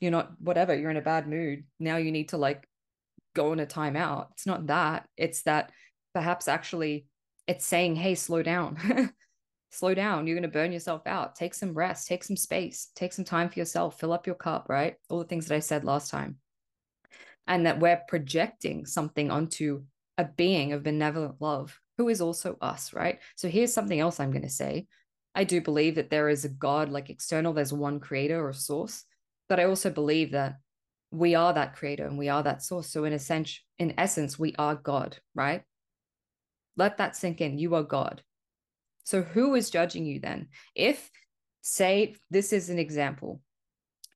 you're 0.00 0.10
not 0.10 0.32
whatever, 0.40 0.74
you're 0.74 0.90
in 0.90 0.96
a 0.96 1.02
bad 1.02 1.28
mood. 1.28 1.64
Now 1.78 1.98
you 1.98 2.10
need 2.10 2.30
to 2.30 2.38
like 2.38 2.66
go 3.34 3.52
on 3.52 3.60
a 3.60 3.66
timeout. 3.66 4.28
It's 4.32 4.46
not 4.46 4.68
that. 4.68 5.06
It's 5.16 5.42
that 5.42 5.70
perhaps 6.14 6.48
actually 6.48 7.06
it's 7.46 7.66
saying, 7.66 7.96
hey, 7.96 8.14
slow 8.14 8.42
down. 8.42 9.12
slow 9.70 9.92
down. 9.94 10.26
You're 10.26 10.36
going 10.36 10.42
to 10.42 10.48
burn 10.48 10.72
yourself 10.72 11.06
out. 11.06 11.34
Take 11.34 11.52
some 11.52 11.74
rest, 11.74 12.08
take 12.08 12.24
some 12.24 12.36
space, 12.36 12.88
take 12.94 13.12
some 13.12 13.24
time 13.24 13.50
for 13.50 13.58
yourself, 13.58 14.00
fill 14.00 14.12
up 14.12 14.26
your 14.26 14.36
cup, 14.36 14.66
right? 14.68 14.96
All 15.10 15.18
the 15.18 15.24
things 15.24 15.46
that 15.46 15.54
I 15.54 15.60
said 15.60 15.84
last 15.84 16.10
time. 16.10 16.36
And 17.46 17.66
that 17.66 17.80
we're 17.80 18.00
projecting 18.08 18.86
something 18.86 19.30
onto 19.30 19.82
a 20.18 20.24
being 20.24 20.72
of 20.72 20.82
benevolent 20.82 21.36
love 21.40 21.80
who 21.96 22.08
is 22.08 22.20
also 22.20 22.58
us, 22.60 22.92
right? 22.92 23.20
So 23.36 23.48
here's 23.48 23.72
something 23.72 23.98
else 23.98 24.20
I'm 24.20 24.32
going 24.32 24.42
to 24.42 24.50
say. 24.50 24.86
I 25.34 25.44
do 25.44 25.60
believe 25.60 25.94
that 25.94 26.10
there 26.10 26.28
is 26.28 26.44
a 26.44 26.48
God, 26.48 26.90
like 26.90 27.10
external, 27.10 27.52
there's 27.52 27.72
one 27.72 28.00
creator 28.00 28.46
or 28.46 28.52
source. 28.52 29.04
But 29.48 29.60
I 29.60 29.64
also 29.64 29.90
believe 29.90 30.32
that 30.32 30.56
we 31.10 31.34
are 31.34 31.52
that 31.52 31.76
creator 31.76 32.06
and 32.06 32.18
we 32.18 32.28
are 32.28 32.42
that 32.42 32.62
source. 32.62 32.90
So 32.90 33.04
in 33.04 33.12
a 33.12 33.18
sense, 33.18 33.60
in 33.78 33.94
essence, 33.96 34.38
we 34.38 34.54
are 34.58 34.74
God, 34.74 35.16
right? 35.34 35.62
Let 36.76 36.98
that 36.98 37.16
sink 37.16 37.40
in. 37.40 37.58
You 37.58 37.76
are 37.76 37.82
God. 37.82 38.22
So 39.04 39.22
who 39.22 39.54
is 39.54 39.70
judging 39.70 40.04
you 40.04 40.20
then? 40.20 40.48
If, 40.74 41.10
say, 41.62 42.16
this 42.30 42.52
is 42.52 42.68
an 42.68 42.78
example, 42.78 43.40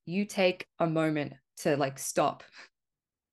you 0.05 0.25
take 0.25 0.67
a 0.79 0.87
moment 0.87 1.33
to 1.57 1.77
like 1.77 1.97
stop 1.97 2.43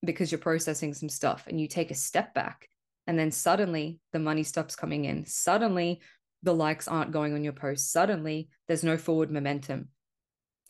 because 0.03 0.31
you're 0.31 0.39
processing 0.39 0.93
some 0.93 1.09
stuff 1.09 1.45
and 1.47 1.59
you 1.59 1.67
take 1.67 1.91
a 1.91 1.95
step 1.95 2.33
back 2.33 2.67
and 3.07 3.17
then 3.17 3.31
suddenly 3.31 3.99
the 4.13 4.19
money 4.19 4.43
stops 4.43 4.75
coming 4.75 5.05
in. 5.05 5.25
Suddenly 5.25 6.01
the 6.43 6.53
likes 6.53 6.87
aren't 6.87 7.11
going 7.11 7.33
on 7.33 7.43
your 7.43 7.53
post. 7.53 7.91
Suddenly 7.91 8.49
there's 8.67 8.83
no 8.83 8.97
forward 8.97 9.31
momentum. 9.31 9.89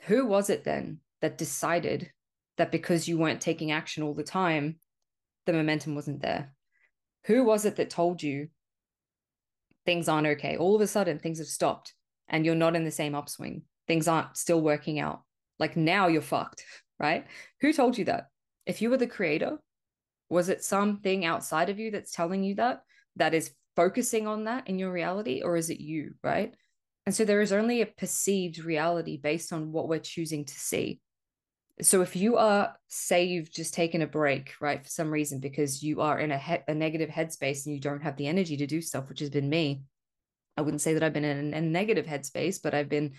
Who 0.04 0.26
was 0.26 0.50
it 0.50 0.64
then 0.64 1.00
that 1.22 1.38
decided 1.38 2.12
that 2.58 2.72
because 2.72 3.08
you 3.08 3.18
weren't 3.18 3.42
taking 3.42 3.72
action 3.72 4.04
all 4.04 4.14
the 4.14 4.24
time, 4.24 4.78
the 5.46 5.54
momentum 5.54 5.96
wasn't 5.96 6.22
there? 6.22 6.54
Who 7.26 7.44
was 7.44 7.66
it 7.66 7.76
that 7.78 7.90
told 7.90 8.22
you 8.22 8.50
things 9.86 10.08
aren't 10.08 10.28
okay. 10.28 10.58
All 10.58 10.76
of 10.76 10.82
a 10.82 10.88
sudden, 10.88 11.20
things 11.20 11.40
have 11.40 11.48
stopped 11.48 11.94
and 12.30 12.46
you're 12.46 12.56
not 12.56 12.76
in 12.76 12.84
the 12.84 12.92
same 12.92 13.16
upswing. 13.16 13.64
Things 13.88 14.08
aren't 14.08 14.38
still 14.38 14.62
working 14.62 15.00
out. 15.00 15.22
Like 15.60 15.76
now 15.76 16.08
you're 16.08 16.22
fucked, 16.22 16.64
right? 17.00 17.26
Who 17.62 17.74
told 17.74 17.98
you 17.98 18.06
that? 18.06 18.28
If 18.65 18.82
you 18.82 18.89
were 18.89 18.98
the 18.98 19.08
creator, 19.08 19.58
was 20.30 20.50
it 20.50 20.63
something 20.63 21.25
outside 21.25 21.70
of 21.70 21.80
you 21.80 21.91
that's 21.91 22.12
telling 22.12 22.44
you 22.44 22.56
that, 22.56 22.84
that 23.18 23.34
is 23.34 23.51
focusing 23.75 24.27
on 24.27 24.46
that 24.46 24.68
in 24.68 24.80
your 24.80 24.91
reality, 24.91 25.41
or 25.44 25.58
is 25.58 25.70
it 25.70 25.80
you, 25.80 26.13
right? 26.24 26.53
And 27.06 27.15
so 27.15 27.25
there 27.25 27.41
is 27.41 27.51
only 27.51 27.82
a 27.82 27.86
perceived 27.86 28.60
reality 28.60 29.18
based 29.18 29.51
on 29.51 29.72
what 29.72 29.88
we're 29.88 30.00
choosing 30.00 30.46
to 30.46 30.53
see. 30.53 31.01
So 31.82 32.01
if 32.01 32.15
you 32.15 32.38
are, 32.38 32.75
say, 32.89 33.24
you've 33.24 33.51
just 33.51 33.74
taken 33.74 34.03
a 34.03 34.08
break, 34.08 34.53
right, 34.62 34.84
for 34.84 34.89
some 34.89 35.10
reason 35.10 35.39
because 35.39 35.82
you 35.82 36.01
are 36.01 36.20
in 36.20 36.32
a, 36.32 36.38
he- 36.38 36.63
a 36.68 36.75
negative 36.75 37.10
headspace 37.10 37.65
and 37.65 37.74
you 37.74 37.82
don't 37.82 38.03
have 38.03 38.18
the 38.18 38.27
energy 38.27 38.58
to 38.58 38.68
do 38.68 38.82
stuff, 38.82 39.10
which 39.10 39.20
has 39.20 39.32
been 39.32 39.50
me. 39.50 39.82
I 40.58 40.62
wouldn't 40.62 40.82
say 40.82 40.94
that 40.94 41.01
I've 41.01 41.13
been 41.13 41.25
in 41.25 41.53
a 41.53 41.62
negative 41.62 42.06
headspace, 42.06 42.62
but 42.62 42.74
I've 42.74 42.89
been 42.89 43.13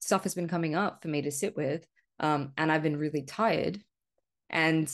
stuff 0.00 0.24
has 0.24 0.34
been 0.34 0.48
coming 0.48 0.74
up 0.74 1.02
for 1.02 1.08
me 1.08 1.22
to 1.22 1.30
sit 1.30 1.56
with, 1.56 1.86
um, 2.18 2.52
and 2.56 2.72
I've 2.72 2.82
been 2.82 2.96
really 2.96 3.22
tired, 3.22 3.80
and 4.50 4.90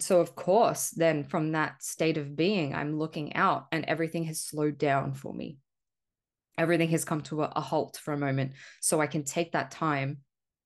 so 0.00 0.20
of 0.20 0.34
course, 0.34 0.90
then 0.90 1.22
from 1.22 1.52
that 1.52 1.82
state 1.82 2.16
of 2.16 2.34
being, 2.34 2.74
I'm 2.74 2.98
looking 2.98 3.36
out, 3.36 3.66
and 3.70 3.84
everything 3.84 4.24
has 4.24 4.40
slowed 4.40 4.78
down 4.78 5.14
for 5.14 5.32
me. 5.32 5.58
Everything 6.56 6.88
has 6.90 7.04
come 7.04 7.20
to 7.22 7.42
a, 7.42 7.52
a 7.56 7.60
halt 7.60 8.00
for 8.02 8.12
a 8.12 8.18
moment, 8.18 8.52
so 8.80 9.00
I 9.00 9.06
can 9.06 9.24
take 9.24 9.52
that 9.52 9.70
time 9.70 10.18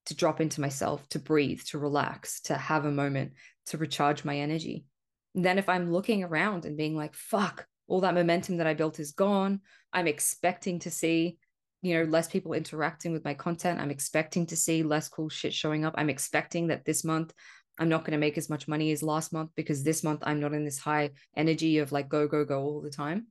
to 0.07 0.15
drop 0.15 0.41
into 0.41 0.63
myself, 0.63 1.07
to 1.11 1.19
breathe, 1.19 1.61
to 1.67 1.79
relax, 1.79 2.41
to 2.43 2.57
have 2.57 2.87
a 2.87 2.91
moment, 2.91 3.33
to 3.67 3.77
recharge 3.77 4.25
my 4.25 4.39
energy. 4.39 4.87
And 5.35 5.45
then 5.45 5.59
if 5.59 5.69
I'm 5.69 5.93
looking 5.93 6.25
around 6.25 6.65
and 6.65 6.77
being 6.77 6.97
like, 6.97 7.15
fuck, 7.15 7.67
all 7.87 8.01
that 8.01 8.15
momentum 8.15 8.57
that 8.57 8.67
I 8.67 8.75
built 8.75 8.99
is 8.99 9.13
gone, 9.13 9.61
I'm 9.93 10.07
expecting 10.07 10.79
to 10.81 10.91
see, 10.91 11.39
you 11.83 11.95
know, 11.95 12.11
less 12.11 12.29
people 12.29 12.53
interacting 12.53 13.13
with 13.13 13.25
my 13.25 13.35
content. 13.35 13.81
I'm 13.81 13.91
expecting 13.91 14.47
to 14.47 14.57
see 14.57 14.83
less 14.83 15.09
cool 15.09 15.29
shit 15.29 15.55
showing 15.55 15.85
up. 15.85 15.95
I'm 15.97 16.11
expecting 16.11 16.69
that 16.69 16.85
this 16.85 17.05
month 17.05 17.33
I'm 17.79 17.89
not 17.89 18.05
going 18.05 18.13
to 18.13 18.19
make 18.19 18.37
as 18.37 18.51
much 18.51 18.67
money 18.67 18.91
as 18.91 19.03
last 19.03 19.33
month 19.33 19.51
because 19.55 19.85
this 19.85 20.03
month 20.03 20.23
I'm 20.25 20.41
not 20.41 20.53
in 20.53 20.65
this 20.65 20.79
high 20.79 21.11
energy 21.37 21.79
of 21.79 21.93
like 21.93 22.09
go, 22.09 22.27
go, 22.27 22.45
go 22.45 22.61
all 22.63 22.81
the 22.81 22.91
time. 22.91 23.29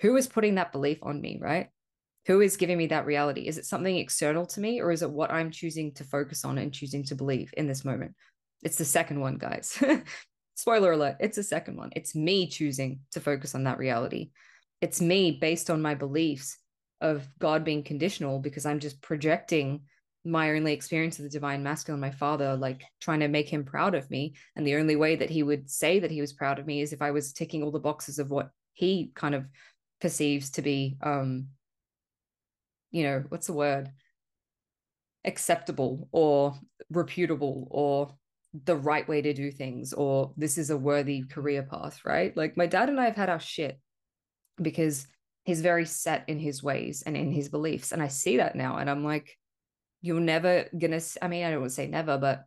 Who 0.00 0.16
is 0.16 0.26
putting 0.26 0.56
that 0.56 0.72
belief 0.72 0.98
on 1.02 1.20
me, 1.20 1.38
right? 1.40 1.68
Who 2.26 2.42
is 2.42 2.58
giving 2.58 2.76
me 2.76 2.88
that 2.88 3.06
reality? 3.06 3.48
Is 3.48 3.56
it 3.56 3.64
something 3.64 3.96
external 3.96 4.44
to 4.46 4.60
me 4.60 4.80
or 4.80 4.90
is 4.90 5.02
it 5.02 5.10
what 5.10 5.30
I'm 5.30 5.50
choosing 5.50 5.92
to 5.94 6.04
focus 6.04 6.44
on 6.44 6.58
and 6.58 6.72
choosing 6.72 7.04
to 7.04 7.14
believe 7.14 7.52
in 7.56 7.66
this 7.66 7.84
moment? 7.84 8.14
It's 8.62 8.76
the 8.76 8.84
second 8.84 9.20
one, 9.20 9.38
guys. 9.38 9.82
Spoiler 10.54 10.92
alert, 10.92 11.16
it's 11.20 11.36
the 11.36 11.42
second 11.42 11.76
one. 11.78 11.90
It's 11.96 12.14
me 12.14 12.46
choosing 12.46 13.00
to 13.12 13.20
focus 13.20 13.54
on 13.54 13.64
that 13.64 13.78
reality. 13.78 14.30
It's 14.82 15.00
me 15.00 15.38
based 15.40 15.70
on 15.70 15.80
my 15.80 15.94
beliefs 15.94 16.58
of 17.00 17.26
God 17.38 17.64
being 17.64 17.82
conditional 17.82 18.38
because 18.38 18.66
I'm 18.66 18.80
just 18.80 19.00
projecting 19.00 19.82
my 20.24 20.50
only 20.50 20.74
experience 20.74 21.18
of 21.18 21.24
the 21.24 21.30
divine 21.30 21.62
masculine, 21.62 22.00
my 22.00 22.10
father, 22.10 22.56
like 22.56 22.82
trying 23.00 23.20
to 23.20 23.28
make 23.28 23.48
him 23.48 23.64
proud 23.64 23.94
of 23.94 24.10
me. 24.10 24.34
And 24.54 24.66
the 24.66 24.76
only 24.76 24.96
way 24.96 25.16
that 25.16 25.30
he 25.30 25.42
would 25.42 25.70
say 25.70 26.00
that 26.00 26.10
he 26.10 26.20
was 26.20 26.34
proud 26.34 26.58
of 26.58 26.66
me 26.66 26.82
is 26.82 26.92
if 26.92 27.00
I 27.00 27.10
was 27.10 27.32
ticking 27.32 27.62
all 27.62 27.70
the 27.70 27.78
boxes 27.78 28.18
of 28.18 28.30
what 28.30 28.50
he 28.74 29.12
kind 29.14 29.34
of 29.34 29.46
perceives 30.00 30.50
to 30.50 30.62
be 30.62 30.96
um 31.02 31.48
you 32.90 33.04
know, 33.04 33.24
what's 33.28 33.46
the 33.46 33.52
word? 33.52 33.90
Acceptable 35.24 36.08
or 36.10 36.54
reputable 36.90 37.68
or 37.70 38.14
the 38.64 38.76
right 38.76 39.08
way 39.08 39.22
to 39.22 39.32
do 39.32 39.52
things 39.52 39.92
or 39.92 40.32
this 40.36 40.58
is 40.58 40.70
a 40.70 40.76
worthy 40.76 41.22
career 41.22 41.62
path, 41.62 42.00
right? 42.04 42.36
Like 42.36 42.56
my 42.56 42.66
dad 42.66 42.88
and 42.88 43.00
I 43.00 43.04
have 43.04 43.16
had 43.16 43.30
our 43.30 43.38
shit 43.38 43.78
because 44.60 45.06
he's 45.50 45.62
very 45.62 45.84
set 45.84 46.22
in 46.28 46.38
his 46.38 46.62
ways 46.62 47.02
and 47.04 47.16
in 47.16 47.32
his 47.32 47.48
beliefs. 47.48 47.90
And 47.90 48.00
I 48.00 48.06
see 48.06 48.36
that 48.36 48.54
now. 48.54 48.76
And 48.76 48.88
I'm 48.88 49.04
like, 49.04 49.36
you're 50.00 50.20
never 50.20 50.66
gonna, 50.78 51.00
I 51.20 51.26
mean, 51.26 51.44
I 51.44 51.50
don't 51.50 51.58
want 51.58 51.70
to 51.70 51.74
say 51.74 51.88
never, 51.88 52.18
but 52.18 52.44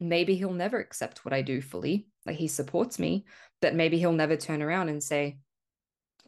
maybe 0.00 0.34
he'll 0.34 0.52
never 0.52 0.80
accept 0.80 1.24
what 1.24 1.32
I 1.32 1.42
do 1.42 1.62
fully. 1.62 2.08
Like 2.26 2.34
he 2.34 2.48
supports 2.48 2.98
me, 2.98 3.24
but 3.62 3.76
maybe 3.76 3.98
he'll 3.98 4.12
never 4.12 4.36
turn 4.36 4.62
around 4.62 4.88
and 4.88 5.00
say, 5.00 5.38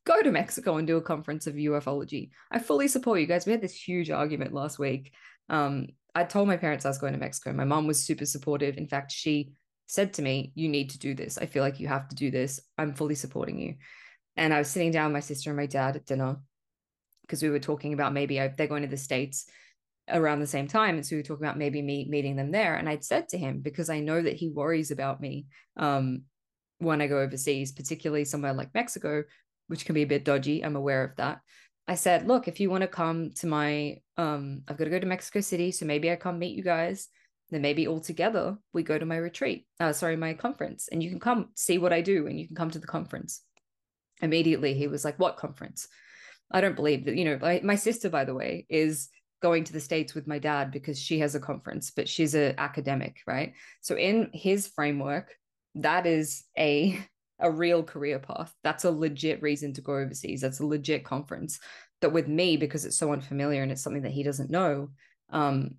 go 0.05 0.23
to 0.23 0.31
Mexico 0.31 0.77
and 0.77 0.87
do 0.87 0.97
a 0.97 1.03
conference 1.03 1.49
of 1.49 1.55
ufology. 1.57 2.31
I 2.53 2.61
fully 2.61 2.87
support 2.87 3.19
you 3.19 3.27
guys. 3.27 3.45
We 3.45 3.53
had 3.53 3.61
this 3.61 3.75
huge 3.75 4.13
argument 4.13 4.55
last 4.55 4.79
week. 4.79 5.13
Um, 5.49 5.89
I 6.15 6.23
told 6.23 6.47
my 6.47 6.57
parents 6.57 6.87
I 6.87 6.91
was 6.91 6.99
going 6.99 7.15
to 7.15 7.19
Mexico. 7.19 7.53
My 7.53 7.65
mom 7.65 7.89
was 7.89 8.05
super 8.07 8.27
supportive. 8.27 8.77
In 8.77 8.87
fact, 8.87 9.11
she 9.11 9.55
said 9.89 10.13
to 10.15 10.23
me, 10.23 10.53
You 10.55 10.69
need 10.69 10.91
to 10.91 11.01
do 11.01 11.15
this. 11.15 11.37
I 11.37 11.47
feel 11.47 11.65
like 11.65 11.81
you 11.81 11.89
have 11.89 12.09
to 12.11 12.15
do 12.15 12.31
this. 12.31 12.61
I'm 12.79 12.95
fully 12.95 13.17
supporting 13.17 13.59
you. 13.59 13.75
And 14.41 14.55
I 14.55 14.59
was 14.59 14.69
sitting 14.69 14.91
down 14.91 15.13
with 15.13 15.13
my 15.13 15.21
sister 15.21 15.51
and 15.51 15.57
my 15.59 15.67
dad 15.67 15.97
at 15.97 16.07
dinner 16.07 16.39
because 17.21 17.43
we 17.43 17.51
were 17.51 17.59
talking 17.59 17.93
about 17.93 18.15
maybe 18.15 18.41
I, 18.41 18.49
they're 18.49 18.67
going 18.67 18.83
to 18.83 18.89
the 18.89 18.97
States 18.97 19.45
around 20.09 20.41
the 20.41 20.47
same 20.47 20.67
time. 20.67 20.95
And 20.95 21.05
so 21.05 21.15
we 21.15 21.19
were 21.19 21.27
talking 21.27 21.45
about 21.45 21.59
maybe 21.59 21.83
me 21.83 22.07
meeting 22.09 22.37
them 22.37 22.51
there. 22.51 22.77
And 22.77 22.89
I'd 22.89 23.05
said 23.05 23.29
to 23.29 23.39
him, 23.39 23.61
because 23.61 23.91
I 23.91 24.01
know 24.01 24.21
that 24.23 24.37
he 24.37 24.49
worries 24.49 24.91
about 24.91 25.21
me 25.21 25.45
um, 25.77 26.23
when 26.79 27.03
I 27.03 27.07
go 27.07 27.19
overseas, 27.19 27.71
particularly 27.71 28.25
somewhere 28.25 28.55
like 28.55 28.73
Mexico, 28.73 29.25
which 29.67 29.85
can 29.85 29.95
be 29.95 30.03
a 30.03 30.07
bit 30.07 30.25
dodgy. 30.25 30.65
I'm 30.65 30.75
aware 30.75 31.05
of 31.05 31.17
that. 31.17 31.41
I 31.87 31.97
said, 31.97 32.27
look, 32.27 32.49
if 32.49 32.61
you 32.61 32.71
want 32.71 32.81
to 32.81 32.89
come 32.89 33.33
to 33.41 33.47
my, 33.47 33.99
um, 34.17 34.63
I've 34.67 34.79
got 34.79 34.85
to 34.85 34.91
go 34.91 34.99
to 34.99 35.07
Mexico 35.07 35.43
City, 35.43 35.71
so 35.71 35.85
maybe 35.85 36.11
I 36.11 36.17
come 36.17 36.39
meet 36.39 36.57
you 36.57 36.65
guys. 36.65 37.09
Then 37.51 37.61
maybe 37.61 37.87
all 37.87 38.01
together 38.01 38.57
we 38.73 38.85
go 38.85 38.99
to 38.99 39.05
my 39.05 39.17
retreat. 39.17 39.67
Uh, 39.79 39.93
sorry, 39.93 40.17
my 40.17 40.33
conference, 40.33 40.89
and 40.91 41.03
you 41.03 41.11
can 41.11 41.21
come 41.21 41.51
see 41.57 41.77
what 41.77 41.93
I 41.93 42.01
do, 42.01 42.27
and 42.27 42.41
you 42.41 42.47
can 42.47 42.57
come 42.57 42.71
to 42.71 42.79
the 42.79 42.87
conference. 42.87 43.43
Immediately, 44.23 44.75
he 44.75 44.87
was 44.87 45.05
like, 45.05 45.19
"What 45.19 45.37
conference?" 45.37 45.89
I 46.51 46.61
don't 46.61 46.77
believe 46.77 47.05
that. 47.05 47.17
You 47.17 47.25
know, 47.25 47.39
my, 47.41 47.61
my 47.63 47.77
sister, 47.77 48.11
by 48.11 48.25
the 48.25 48.35
way, 48.35 48.67
is 48.69 49.09
going 49.41 49.65
to 49.65 49.73
the 49.73 49.81
states 49.81 50.15
with 50.15 50.27
my 50.27 50.39
dad 50.39 50.71
because 50.71 50.99
she 50.99 51.19
has 51.21 51.35
a 51.35 51.41
conference, 51.41 51.91
but 51.91 52.09
she's 52.09 52.35
an 52.35 52.55
academic, 52.59 53.21
right? 53.27 53.55
So 53.81 53.97
in 53.97 54.31
his 54.33 54.67
framework, 54.67 55.35
that 55.77 56.07
is 56.07 56.45
a 56.59 57.01
a 57.41 57.51
real 57.51 57.83
career 57.83 58.19
path. 58.19 58.55
That's 58.63 58.85
a 58.85 58.91
legit 58.91 59.43
reason 59.43 59.73
to 59.75 59.81
go 59.81 59.97
overseas. 59.97 60.41
That's 60.41 60.61
a 60.61 60.67
legit 60.67 61.05
conference. 61.05 61.59
But 62.01 62.13
with 62.13 62.29
me, 62.29 62.57
because 62.57 62.85
it's 62.85 62.99
so 62.99 63.13
unfamiliar 63.13 63.63
and 63.63 63.73
it's 63.73 63.83
something 63.83 64.03
that 64.03 64.13
he 64.13 64.23
doesn't 64.23 64.51
know, 64.51 64.91
um, 65.31 65.77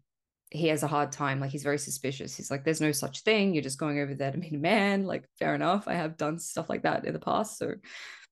he 0.50 0.68
has 0.68 0.84
a 0.84 0.88
hard 0.88 1.12
time. 1.12 1.40
Like 1.40 1.52
he's 1.52 1.64
very 1.64 1.78
suspicious. 1.78 2.36
He's 2.36 2.52
like, 2.52 2.64
there's 2.64 2.82
no 2.82 2.92
such 2.92 3.22
thing. 3.22 3.54
You're 3.54 3.64
just 3.64 3.80
going 3.80 4.00
over 4.00 4.14
there 4.14 4.32
to 4.32 4.38
meet 4.38 4.54
a 4.54 4.58
man. 4.58 5.06
Like, 5.06 5.26
fair 5.40 5.56
enough. 5.56 5.88
I 5.88 5.94
have 5.94 6.18
done 6.18 6.40
stuff 6.40 6.70
like 6.70 6.84
that 6.84 7.06
in 7.06 7.14
the 7.14 7.20
past. 7.20 7.58
So, 7.58 7.76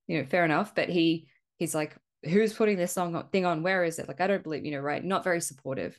you 0.10 0.18
know, 0.18 0.26
fair 0.26 0.44
enough. 0.44 0.76
But 0.76 0.90
he 0.90 1.30
he's 1.56 1.74
like, 1.74 1.96
who's 2.24 2.54
putting 2.54 2.76
this 2.76 2.92
song 2.92 3.24
thing 3.32 3.46
on? 3.46 3.64
Where 3.64 3.86
is 3.86 3.98
it? 3.98 4.10
Like, 4.10 4.20
I 4.20 4.28
don't 4.28 4.44
believe, 4.44 4.66
you 4.66 4.72
know, 4.72 4.80
right? 4.80 5.04
Not 5.04 5.24
very 5.24 5.40
supportive, 5.40 5.98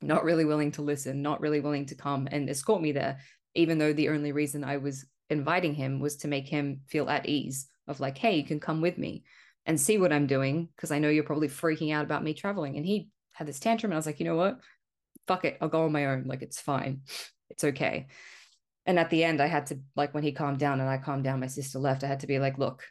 not 0.00 0.22
really 0.22 0.44
willing 0.44 0.70
to 0.72 0.82
listen, 0.82 1.22
not 1.22 1.40
really 1.40 1.58
willing 1.58 1.86
to 1.86 1.96
come 1.96 2.28
and 2.30 2.48
escort 2.48 2.80
me 2.80 2.92
there 2.92 3.18
even 3.54 3.78
though 3.78 3.92
the 3.92 4.08
only 4.08 4.32
reason 4.32 4.64
I 4.64 4.78
was 4.78 5.04
inviting 5.30 5.74
him 5.74 6.00
was 6.00 6.16
to 6.18 6.28
make 6.28 6.48
him 6.48 6.80
feel 6.86 7.08
at 7.08 7.28
ease 7.28 7.66
of 7.86 8.00
like, 8.00 8.18
hey, 8.18 8.36
you 8.36 8.44
can 8.44 8.60
come 8.60 8.80
with 8.80 8.98
me 8.98 9.24
and 9.66 9.80
see 9.80 9.98
what 9.98 10.12
I'm 10.12 10.26
doing 10.26 10.68
because 10.74 10.90
I 10.90 10.98
know 10.98 11.08
you're 11.08 11.24
probably 11.24 11.48
freaking 11.48 11.92
out 11.92 12.04
about 12.04 12.24
me 12.24 12.34
traveling. 12.34 12.76
And 12.76 12.86
he 12.86 13.08
had 13.32 13.46
this 13.46 13.60
tantrum, 13.60 13.90
and 13.92 13.96
I 13.96 13.98
was 13.98 14.06
like, 14.06 14.20
you 14.20 14.26
know 14.26 14.36
what? 14.36 14.58
Fuck 15.26 15.44
it, 15.44 15.58
I'll 15.60 15.68
go 15.68 15.84
on 15.84 15.92
my 15.92 16.06
own. 16.06 16.24
Like, 16.26 16.42
it's 16.42 16.60
fine, 16.60 17.02
it's 17.50 17.64
okay. 17.64 18.08
And 18.84 18.98
at 18.98 19.10
the 19.10 19.22
end, 19.22 19.40
I 19.40 19.46
had 19.46 19.66
to, 19.66 19.78
like, 19.94 20.12
when 20.12 20.24
he 20.24 20.32
calmed 20.32 20.58
down 20.58 20.80
and 20.80 20.88
I 20.88 20.98
calmed 20.98 21.24
down, 21.24 21.40
my 21.40 21.46
sister 21.46 21.78
left, 21.78 22.02
I 22.02 22.08
had 22.08 22.20
to 22.20 22.26
be 22.26 22.40
like, 22.40 22.58
look, 22.58 22.82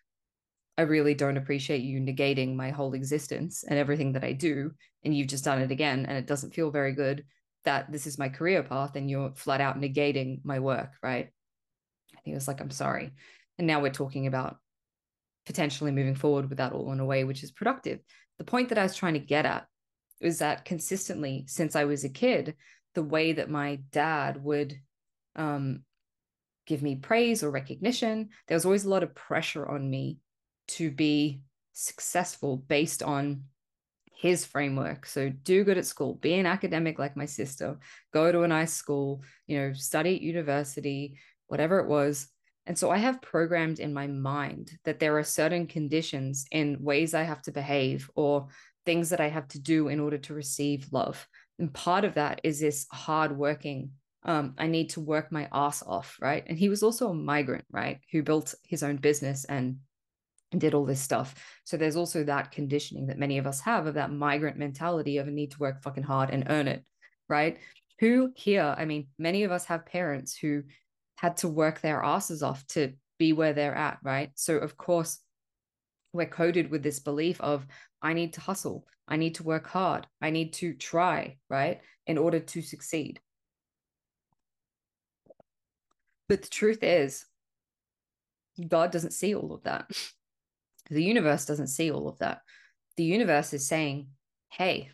I 0.78 0.84
really 0.84 1.14
don't 1.14 1.38
appreciate 1.38 1.82
you 1.82 2.00
negating 2.00 2.56
my 2.56 2.72
whole 2.72 2.94
existence 2.94 3.64
and 3.68 3.78
everything 3.78 4.14
that 4.14 4.24
I 4.24 4.34
do. 4.34 4.72
And 5.04 5.16
you've 5.16 5.28
just 5.28 5.44
done 5.44 5.62
it 5.62 5.72
again. 5.72 6.06
And 6.06 6.18
it 6.18 6.28
doesn't 6.28 6.54
feel 6.54 6.72
very 6.72 6.94
good 6.94 7.26
that 7.66 7.92
this 7.92 8.08
is 8.08 8.18
my 8.18 8.30
career 8.30 8.64
path 8.64 8.96
and 8.96 9.10
you're 9.10 9.34
flat 9.36 9.62
out 9.62 9.80
negating 9.80 10.40
my 10.44 10.60
work. 10.60 10.94
Right. 11.04 11.30
And 12.12 12.22
he 12.24 12.34
was 12.34 12.48
like, 12.48 12.62
I'm 12.62 12.72
sorry. 12.72 13.12
And 13.58 13.68
now 13.68 13.82
we're 13.82 13.92
talking 13.92 14.28
about 14.28 14.58
potentially 15.46 15.92
moving 15.92 16.16
forward 16.16 16.50
with 16.50 16.60
that 16.60 16.74
all 16.74 16.92
in 16.92 17.00
a 17.00 17.06
way 17.06 17.24
which 17.24 17.44
is 17.44 17.52
productive. 17.52 18.00
The 18.38 18.44
point 18.44 18.70
that 18.70 18.78
I 18.78 18.84
was 18.84 18.96
trying 18.96 19.14
to 19.14 19.20
get 19.20 19.46
at 19.46 19.68
was 20.22 20.40
that 20.40 20.66
consistently 20.66 21.46
since 21.48 21.76
I 21.76 21.86
was 21.86 22.04
a 22.04 22.10
kid, 22.10 22.56
the 22.96 23.04
way 23.04 23.34
that 23.34 23.50
my 23.50 23.80
dad 23.92 24.42
would 24.44 24.76
um, 25.36 25.84
give 26.66 26.82
me 26.82 26.96
praise 26.96 27.44
or 27.44 27.52
recognition, 27.52 28.30
there 28.48 28.56
was 28.56 28.66
always 28.66 28.86
a 28.86 28.90
lot 28.90 29.04
of 29.04 29.16
pressure 29.16 29.68
on 29.68 29.90
me 29.90 30.18
to 30.72 30.92
be 30.92 31.42
successful 31.74 32.58
based 32.58 33.02
on 33.04 33.44
his 34.22 34.46
framework. 34.46 35.08
So 35.08 35.30
do 35.30 35.64
good 35.64 35.80
at 35.80 35.86
school, 35.86 36.16
be 36.16 36.36
an 36.36 36.46
academic 36.46 37.00
like 37.00 37.18
my 37.18 37.26
sister, 37.26 37.80
go 38.14 38.32
to 38.32 38.44
a 38.44 38.48
nice 38.48 38.74
school, 38.74 39.24
you 39.48 39.58
know, 39.58 39.74
study 39.74 40.16
at 40.16 40.22
university, 40.22 41.18
whatever 41.48 41.80
it 41.80 41.88
was. 41.88 42.28
And 42.68 42.78
so 42.78 42.92
I 42.92 42.98
have 42.98 43.22
programmed 43.24 43.80
in 43.80 43.94
my 43.94 44.06
mind 44.06 44.78
that 44.86 45.00
there 45.00 45.18
are 45.18 45.24
certain 45.24 45.66
conditions 45.66 46.46
and 46.52 46.80
ways 46.80 47.16
I 47.16 47.24
have 47.24 47.42
to 47.44 47.52
behave 47.52 48.12
or 48.14 48.48
things 48.86 49.10
that 49.10 49.20
I 49.20 49.30
have 49.30 49.48
to 49.50 49.60
do 49.60 49.88
in 49.88 50.00
order 50.00 50.20
to 50.20 50.36
receive 50.36 50.88
love. 50.92 51.28
And 51.58 51.74
part 51.74 52.06
of 52.06 52.14
that 52.14 52.42
is 52.44 52.60
this 52.60 52.86
hard 52.92 53.36
working. 53.36 53.92
Um, 54.24 54.54
I 54.60 54.68
need 54.68 54.92
to 54.92 55.02
work 55.02 55.32
my 55.32 55.48
ass 55.52 55.82
off, 55.82 56.18
right? 56.22 56.44
And 56.46 56.60
he 56.60 56.70
was 56.70 56.84
also 56.84 57.10
a 57.10 57.14
migrant, 57.14 57.66
right? 57.72 58.00
Who 58.12 58.22
built 58.22 58.54
his 58.68 58.84
own 58.84 58.98
business 58.98 59.46
and 59.46 59.78
did 60.60 60.74
all 60.74 60.86
this 60.86 61.02
stuff. 61.02 61.36
So 61.64 61.78
there's 61.78 61.96
also 61.96 62.24
that 62.26 62.52
conditioning 62.52 63.08
that 63.08 63.18
many 63.18 63.38
of 63.38 63.48
us 63.48 63.62
have 63.62 63.88
of 63.88 63.94
that 63.94 64.12
migrant 64.12 64.58
mentality 64.58 65.18
of 65.18 65.28
a 65.28 65.32
need 65.32 65.52
to 65.52 65.60
work 65.60 65.82
fucking 65.82 66.04
hard 66.04 66.30
and 66.30 66.46
earn 66.50 66.68
it, 66.68 66.84
right? 67.30 67.58
Who 68.00 68.32
here, 68.36 68.76
I 68.78 68.86
mean, 68.86 69.08
many 69.18 69.44
of 69.44 69.52
us 69.52 69.66
have 69.66 69.86
parents 69.86 70.36
who 70.36 70.64
had 71.16 71.38
to 71.38 71.48
work 71.48 71.82
their 71.82 72.04
asses 72.04 72.44
off 72.44 72.66
to 72.68 72.94
be 73.18 73.32
where 73.32 73.54
they're 73.54 73.76
at, 73.76 74.00
right? 74.04 74.32
So, 74.36 74.58
of 74.58 74.76
course, 74.76 75.20
we're 76.14 76.26
coded 76.26 76.70
with 76.70 76.84
this 76.84 77.00
belief 77.00 77.40
of 77.40 77.66
I 78.02 78.14
need 78.14 78.34
to 78.34 78.42
hustle, 78.42 78.86
I 79.08 79.18
need 79.18 79.36
to 79.36 79.44
work 79.44 79.68
hard, 79.68 80.08
I 80.22 80.32
need 80.32 80.54
to 80.54 80.74
try, 80.74 81.38
right? 81.50 81.80
In 82.08 82.18
order 82.18 82.40
to 82.40 82.62
succeed. 82.62 83.20
But 86.28 86.42
the 86.42 86.50
truth 86.50 86.80
is, 86.82 87.26
God 88.68 88.92
doesn't 88.92 89.14
see 89.14 89.36
all 89.36 89.54
of 89.54 89.64
that. 89.64 89.92
The 90.90 91.04
universe 91.04 91.46
doesn't 91.46 91.68
see 91.68 91.92
all 91.92 92.08
of 92.08 92.20
that. 92.20 92.42
The 92.98 93.04
universe 93.04 93.54
is 93.54 93.68
saying, 93.68 94.08
hey, 94.50 94.90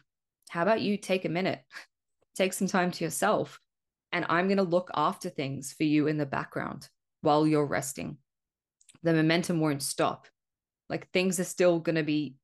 how 0.50 0.62
about 0.62 0.82
you 0.82 0.98
take 0.98 1.26
a 1.26 1.30
minute, 1.30 1.62
take 2.36 2.54
some 2.54 2.68
time 2.68 2.92
to 2.92 3.04
yourself, 3.04 3.60
and 4.12 4.26
I'm 4.30 4.48
going 4.48 4.58
to 4.58 4.64
look 4.64 4.90
after 4.94 5.30
things 5.30 5.74
for 5.74 5.84
you 5.84 6.08
in 6.08 6.18
the 6.18 6.26
background 6.26 6.88
while 7.22 7.48
you're 7.48 7.66
resting. 7.66 8.18
The 9.04 9.14
momentum 9.14 9.60
won't 9.60 9.84
stop. 9.84 10.28
Like 10.90 11.10
things 11.12 11.40
are 11.40 11.46
still 11.46 11.80
going 11.80 11.96
to 11.96 12.04
be 12.04 12.36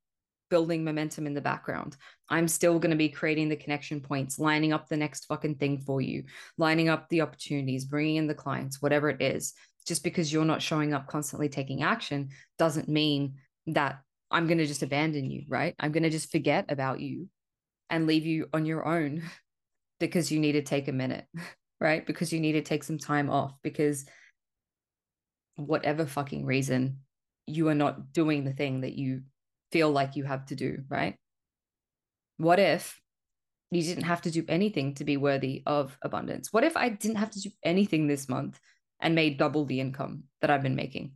building 0.49 0.84
momentum 0.84 1.25
in 1.25 1.34
the 1.34 1.41
background. 1.41 1.95
I'm 2.29 2.47
still 2.47 2.77
going 2.77 2.91
to 2.91 2.97
be 2.97 3.10
creating 3.10 3.49
the 3.49 3.56
connection 3.56 4.01
points, 4.01 4.38
lining 4.38 4.73
up 4.73 4.88
the 4.88 4.97
next 4.97 5.25
fucking 5.25 5.56
thing 5.56 5.79
for 5.79 6.01
you, 6.01 6.25
lining 6.58 6.89
up 6.89 7.10
the 7.10 7.21
opportunities, 7.21 7.86
bringing 7.86 8.17
in 8.17 8.27
the 8.27 8.36
clients, 8.36 8.82
whatever 8.82 9.10
it 9.10 9.21
is. 9.21 9.53
Just 9.85 10.03
because 10.03 10.31
you're 10.31 10.45
not 10.45 10.61
showing 10.61 10.93
up 10.93 11.07
constantly 11.07 11.49
taking 11.49 11.83
action 11.83 12.29
doesn't 12.57 12.87
mean 12.87 13.35
that 13.67 13.99
I'm 14.31 14.47
going 14.47 14.57
to 14.57 14.65
just 14.65 14.83
abandon 14.83 15.29
you, 15.29 15.43
right? 15.47 15.75
I'm 15.79 15.91
going 15.91 16.03
to 16.03 16.09
just 16.09 16.31
forget 16.31 16.65
about 16.69 16.99
you 16.99 17.29
and 17.89 18.07
leave 18.07 18.25
you 18.25 18.47
on 18.53 18.65
your 18.65 18.85
own 18.85 19.23
because 19.99 20.31
you 20.31 20.39
need 20.39 20.53
to 20.53 20.61
take 20.61 20.87
a 20.87 20.93
minute, 20.93 21.25
right? 21.79 22.05
Because 22.05 22.33
you 22.33 22.39
need 22.39 22.53
to 22.53 22.61
take 22.61 22.83
some 22.83 22.97
time 22.97 23.29
off 23.29 23.53
because 23.61 24.05
whatever 25.55 26.05
fucking 26.05 26.45
reason 26.45 26.99
you 27.45 27.67
are 27.67 27.75
not 27.75 28.11
doing 28.13 28.43
the 28.43 28.53
thing 28.53 28.81
that 28.81 28.93
you 28.93 29.21
feel 29.71 29.91
like 29.91 30.15
you 30.15 30.23
have 30.23 30.45
to 30.47 30.55
do, 30.55 30.83
right? 30.89 31.15
What 32.37 32.59
if 32.59 32.99
you 33.69 33.83
didn't 33.83 34.03
have 34.03 34.21
to 34.21 34.31
do 34.31 34.45
anything 34.47 34.95
to 34.95 35.03
be 35.03 35.17
worthy 35.17 35.63
of 35.65 35.97
abundance? 36.01 36.51
What 36.51 36.63
if 36.63 36.77
I 36.77 36.89
didn't 36.89 37.17
have 37.17 37.31
to 37.31 37.41
do 37.41 37.49
anything 37.63 38.07
this 38.07 38.29
month 38.29 38.59
and 39.03 39.13
made 39.13 39.37
double 39.37 39.65
the 39.65 39.79
income 39.79 40.23
that 40.41 40.49
I've 40.49 40.63
been 40.63 40.75
making, 40.75 41.13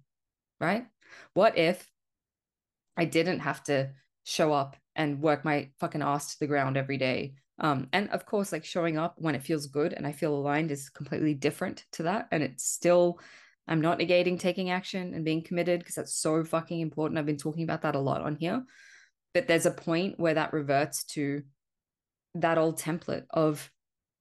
right? 0.60 0.86
What 1.34 1.58
if 1.58 1.90
I 2.96 3.06
didn't 3.06 3.40
have 3.40 3.64
to 3.64 3.92
show 4.24 4.54
up 4.54 4.76
and 4.96 5.22
work 5.22 5.44
my 5.44 5.70
fucking 5.80 6.04
ass 6.04 6.34
to 6.34 6.40
the 6.40 6.48
ground 6.48 6.78
every 6.78 6.98
day 6.98 7.36
um, 7.60 7.88
and 7.92 8.10
of 8.10 8.26
course, 8.26 8.52
like 8.52 8.66
showing 8.66 8.98
up 8.98 9.16
when 9.18 9.36
it 9.36 9.44
feels 9.44 9.68
good 9.68 9.94
and 9.94 10.06
I 10.06 10.12
feel 10.12 10.36
aligned 10.36 10.72
is 10.72 10.90
completely 10.90 11.34
different 11.34 11.86
to 11.94 12.04
that. 12.04 12.28
And 12.32 12.44
it's 12.44 12.64
still, 12.64 13.20
I'm 13.68 13.82
not 13.82 14.00
negating 14.00 14.40
taking 14.40 14.70
action 14.70 15.14
and 15.14 15.26
being 15.26 15.42
committed 15.42 15.80
because 15.80 15.96
that's 15.96 16.16
so 16.16 16.44
fucking 16.44 16.80
important. 16.80 17.18
I've 17.18 17.26
been 17.26 17.38
talking 17.38 17.64
about 17.64 17.82
that 17.82 17.96
a 17.96 18.00
lot 18.00 18.22
on 18.22 18.36
here. 18.36 18.64
But 19.34 19.48
there's 19.48 19.66
a 19.66 19.72
point 19.72 20.20
where 20.20 20.36
that 20.36 20.54
reverts 20.54 21.04
to 21.06 21.44
that 22.36 22.58
old 22.58 22.80
template 22.80 23.26
of 23.32 23.72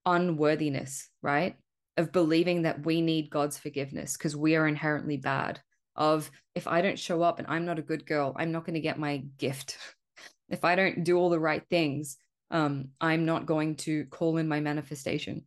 unworthiness, 0.06 1.08
right? 1.22 1.56
Of 1.96 2.12
believing 2.12 2.62
that 2.62 2.84
we 2.84 3.00
need 3.00 3.30
God's 3.30 3.58
forgiveness 3.58 4.16
because 4.16 4.36
we 4.36 4.54
are 4.56 4.68
inherently 4.68 5.16
bad. 5.16 5.60
Of 5.94 6.30
if 6.54 6.66
I 6.66 6.82
don't 6.82 6.98
show 6.98 7.22
up 7.22 7.38
and 7.38 7.48
I'm 7.48 7.64
not 7.64 7.78
a 7.78 7.82
good 7.82 8.06
girl, 8.06 8.34
I'm 8.36 8.52
not 8.52 8.66
going 8.66 8.74
to 8.74 8.80
get 8.80 8.98
my 8.98 9.24
gift. 9.38 9.78
if 10.50 10.64
I 10.64 10.74
don't 10.74 11.04
do 11.04 11.16
all 11.16 11.30
the 11.30 11.40
right 11.40 11.62
things, 11.70 12.18
um, 12.50 12.88
I'm 13.00 13.24
not 13.24 13.46
going 13.46 13.76
to 13.76 14.04
call 14.06 14.36
in 14.36 14.46
my 14.46 14.60
manifestation. 14.60 15.46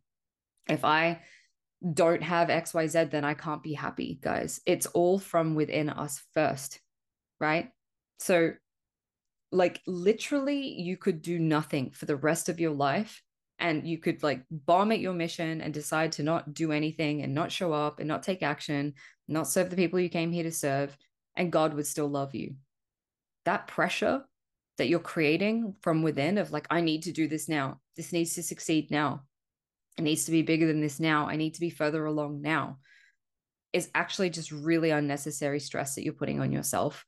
If 0.68 0.84
I 0.84 1.20
don't 1.94 2.22
have 2.22 2.48
XYZ, 2.48 3.10
then 3.10 3.24
I 3.24 3.34
can't 3.34 3.62
be 3.62 3.72
happy, 3.72 4.18
guys. 4.20 4.60
It's 4.66 4.86
all 4.86 5.18
from 5.18 5.54
within 5.54 5.88
us 5.88 6.22
first, 6.34 6.80
right? 7.38 7.70
So, 8.18 8.52
like, 9.50 9.80
literally, 9.86 10.80
you 10.80 10.96
could 10.96 11.22
do 11.22 11.38
nothing 11.38 11.90
for 11.90 12.06
the 12.06 12.16
rest 12.16 12.48
of 12.48 12.60
your 12.60 12.72
life 12.72 13.22
and 13.60 13.86
you 13.86 13.98
could 13.98 14.22
like 14.22 14.42
bomb 14.50 14.90
at 14.90 15.00
your 15.00 15.12
mission 15.12 15.60
and 15.60 15.72
decide 15.72 16.12
to 16.12 16.22
not 16.22 16.54
do 16.54 16.72
anything 16.72 17.22
and 17.22 17.34
not 17.34 17.52
show 17.52 17.72
up 17.72 17.98
and 17.98 18.08
not 18.08 18.22
take 18.22 18.42
action, 18.42 18.94
not 19.28 19.46
serve 19.46 19.70
the 19.70 19.76
people 19.76 20.00
you 20.00 20.08
came 20.08 20.32
here 20.32 20.42
to 20.42 20.52
serve, 20.52 20.96
and 21.36 21.52
God 21.52 21.74
would 21.74 21.86
still 21.86 22.08
love 22.08 22.34
you. 22.34 22.54
That 23.44 23.66
pressure 23.66 24.24
that 24.78 24.88
you're 24.88 24.98
creating 24.98 25.74
from 25.82 26.02
within 26.02 26.38
of 26.38 26.52
like, 26.52 26.66
I 26.70 26.80
need 26.80 27.02
to 27.04 27.12
do 27.12 27.28
this 27.28 27.48
now. 27.48 27.80
This 27.96 28.12
needs 28.12 28.34
to 28.34 28.42
succeed 28.42 28.90
now. 28.90 29.24
It 29.98 30.02
needs 30.02 30.24
to 30.24 30.30
be 30.30 30.42
bigger 30.42 30.66
than 30.66 30.80
this 30.80 30.98
now. 30.98 31.28
I 31.28 31.36
need 31.36 31.54
to 31.54 31.60
be 31.60 31.70
further 31.70 32.06
along 32.06 32.40
now 32.40 32.78
is 33.72 33.90
actually 33.94 34.30
just 34.30 34.50
really 34.50 34.90
unnecessary 34.90 35.60
stress 35.60 35.94
that 35.94 36.02
you're 36.02 36.12
putting 36.12 36.40
on 36.40 36.52
yourself 36.52 37.06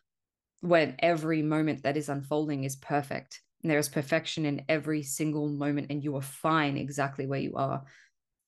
when 0.61 0.95
every 1.01 1.43
moment 1.43 1.83
that 1.83 1.97
is 1.97 2.09
unfolding 2.09 2.65
is 2.65 2.77
perfect. 2.77 3.41
There 3.65 3.79
is 3.79 3.89
perfection 3.89 4.45
in 4.45 4.65
every 4.69 5.03
single 5.03 5.49
moment, 5.49 5.89
and 5.91 6.03
you 6.03 6.17
are 6.17 6.23
fine 6.23 6.77
exactly 6.77 7.27
where 7.27 7.39
you 7.39 7.55
are. 7.55 7.85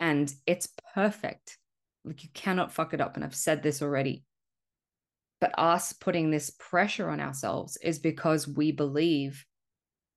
And 0.01 0.33
it's 0.47 0.69
perfect. 0.95 1.57
Like 2.05 2.25
you 2.25 2.31
cannot 2.35 2.73
fuck 2.73 2.95
it 2.95 3.01
up. 3.01 3.15
And 3.15 3.25
I've 3.25 3.35
said 3.35 3.63
this 3.63 3.81
already. 3.81 4.25
But 5.41 5.59
us 5.59 5.93
putting 5.93 6.31
this 6.31 6.51
pressure 6.59 7.09
on 7.09 7.21
ourselves 7.21 7.77
is 7.83 7.99
because 7.99 8.49
we 8.49 8.73
believe, 8.73 9.45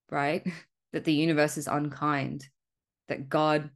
right, 0.10 0.46
that 0.94 1.04
the 1.04 1.14
universe 1.14 1.58
is 1.58 1.68
unkind, 1.68 2.48
that 3.08 3.30
God 3.30 3.70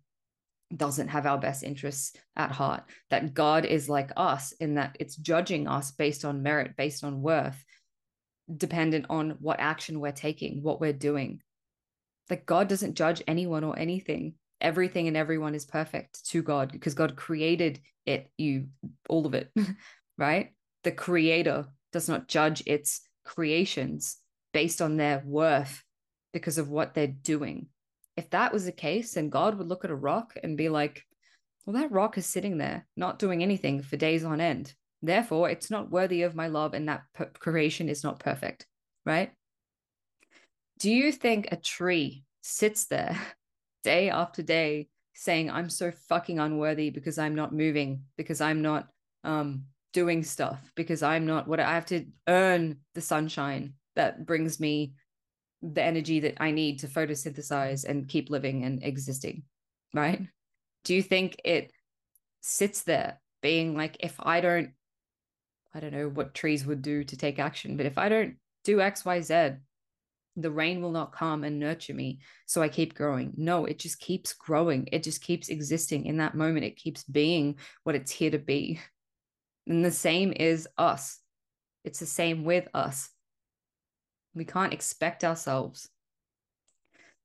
doesn't 0.75 1.10
have 1.10 1.25
our 1.25 1.38
best 1.38 1.63
interests 1.63 2.15
at 2.36 2.51
heart, 2.51 2.84
that 3.10 3.34
God 3.34 3.65
is 3.65 3.89
like 3.89 4.12
us 4.15 4.53
in 4.53 4.75
that 4.75 4.95
it's 4.99 5.15
judging 5.15 5.67
us 5.67 5.91
based 5.91 6.25
on 6.25 6.43
merit, 6.43 6.75
based 6.77 7.03
on 7.03 7.21
worth, 7.21 7.63
dependent 8.57 9.05
on 9.09 9.37
what 9.39 9.59
action 9.59 9.99
we're 9.99 10.11
taking, 10.11 10.63
what 10.63 10.79
we're 10.79 10.93
doing. 10.93 11.41
That 12.29 12.45
God 12.45 12.67
doesn't 12.67 12.95
judge 12.95 13.21
anyone 13.27 13.63
or 13.63 13.77
anything. 13.77 14.35
Everything 14.59 15.07
and 15.07 15.17
everyone 15.17 15.55
is 15.55 15.65
perfect 15.65 16.25
to 16.29 16.41
God 16.41 16.71
because 16.71 16.93
God 16.93 17.15
created 17.15 17.79
it, 18.05 18.29
you, 18.37 18.67
all 19.09 19.25
of 19.25 19.33
it, 19.33 19.51
right? 20.17 20.51
the 20.83 20.91
creator 20.91 21.65
does 21.91 22.07
not 22.09 22.27
judge 22.27 22.63
its 22.65 23.01
creations 23.23 24.17
based 24.53 24.81
on 24.81 24.97
their 24.97 25.21
worth 25.25 25.83
because 26.33 26.57
of 26.57 26.69
what 26.69 26.93
they're 26.93 27.07
doing. 27.07 27.67
If 28.17 28.29
that 28.31 28.53
was 28.53 28.65
the 28.65 28.71
case, 28.71 29.13
then 29.13 29.29
God 29.29 29.57
would 29.57 29.67
look 29.67 29.85
at 29.85 29.91
a 29.91 29.95
rock 29.95 30.33
and 30.41 30.57
be 30.57 30.69
like, 30.69 31.03
Well, 31.65 31.81
that 31.81 31.91
rock 31.91 32.17
is 32.17 32.25
sitting 32.25 32.57
there, 32.57 32.87
not 32.95 33.19
doing 33.19 33.43
anything 33.43 33.81
for 33.81 33.97
days 33.97 34.23
on 34.23 34.41
end. 34.41 34.73
Therefore, 35.01 35.49
it's 35.49 35.71
not 35.71 35.89
worthy 35.89 36.21
of 36.21 36.35
my 36.35 36.47
love, 36.47 36.73
and 36.73 36.87
that 36.87 37.03
per- 37.13 37.31
creation 37.39 37.89
is 37.89 38.03
not 38.03 38.19
perfect, 38.19 38.67
right? 39.05 39.31
Do 40.79 40.91
you 40.91 41.11
think 41.11 41.47
a 41.51 41.55
tree 41.57 42.23
sits 42.41 42.85
there 42.85 43.19
day 43.83 44.09
after 44.09 44.41
day 44.41 44.89
saying, 45.13 45.49
I'm 45.49 45.69
so 45.69 45.91
fucking 46.09 46.39
unworthy 46.39 46.89
because 46.89 47.17
I'm 47.17 47.35
not 47.35 47.53
moving, 47.53 48.03
because 48.17 48.41
I'm 48.41 48.61
not 48.61 48.87
um, 49.23 49.65
doing 49.93 50.23
stuff, 50.23 50.71
because 50.75 51.03
I'm 51.03 51.25
not 51.25 51.47
what 51.47 51.59
I 51.59 51.73
have 51.73 51.85
to 51.87 52.05
earn 52.27 52.77
the 52.95 53.01
sunshine 53.01 53.73
that 53.95 54.25
brings 54.25 54.59
me 54.59 54.93
the 55.61 55.83
energy 55.83 56.21
that 56.21 56.35
I 56.39 56.51
need 56.51 56.79
to 56.79 56.87
photosynthesize 56.87 57.85
and 57.85 58.07
keep 58.07 58.29
living 58.29 58.63
and 58.63 58.83
existing, 58.83 59.43
right? 59.93 60.21
Do 60.83 60.95
you 60.95 61.03
think 61.03 61.39
it 61.45 61.71
sits 62.41 62.83
there 62.83 63.19
being 63.41 63.75
like, 63.75 63.97
if 63.99 64.15
I 64.19 64.41
don't, 64.41 64.71
I 65.73 65.79
don't 65.79 65.93
know 65.93 66.10
what 66.10 66.34
trees 66.34 66.65
would 66.65 66.81
do 66.81 67.03
to 67.03 67.17
take 67.17 67.39
action, 67.39 67.77
but 67.77 67.86
if 67.86 67.97
I 67.97 68.10
don't 68.10 68.36
do 68.63 68.81
X, 68.81 69.05
Y, 69.05 69.21
Z, 69.21 69.51
the 70.36 70.51
rain 70.51 70.81
will 70.81 70.91
not 70.91 71.13
come 71.13 71.43
and 71.43 71.60
nurture 71.60 71.93
me. 71.93 72.19
So 72.45 72.62
I 72.62 72.69
keep 72.69 72.93
growing. 72.93 73.34
No, 73.38 73.65
it 73.65 73.79
just 73.79 73.99
keeps 73.99 74.34
growing. 74.34 74.88
It 74.91 75.03
just 75.03 75.21
keeps 75.21 75.49
existing 75.49 76.05
in 76.05 76.17
that 76.17 76.36
moment. 76.36 76.65
It 76.65 76.77
keeps 76.77 77.03
being 77.03 77.57
what 77.84 77.95
it's 77.95 78.12
here 78.12 78.31
to 78.31 78.39
be. 78.39 78.79
And 79.67 79.84
the 79.84 79.91
same 79.91 80.34
is 80.34 80.67
us. 80.77 81.19
It's 81.84 81.99
the 81.99 82.05
same 82.05 82.43
with 82.43 82.67
us. 82.73 83.10
We 84.34 84.45
can't 84.45 84.73
expect 84.73 85.23
ourselves 85.23 85.89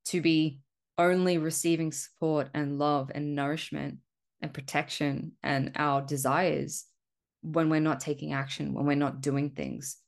to 0.06 0.20
be 0.20 0.60
only 0.98 1.38
receiving 1.38 1.92
support 1.92 2.48
and 2.54 2.78
love 2.78 3.10
and 3.14 3.34
nourishment 3.34 3.98
and 4.40 4.52
protection 4.52 5.32
and 5.42 5.72
our 5.76 6.02
desires 6.02 6.86
when 7.46 7.70
we're 7.70 7.80
not 7.80 8.00
taking 8.00 8.32
action, 8.32 8.74
when 8.74 8.86
we're 8.86 8.96
not 8.96 9.20
doing 9.20 9.50
things. 9.50 9.98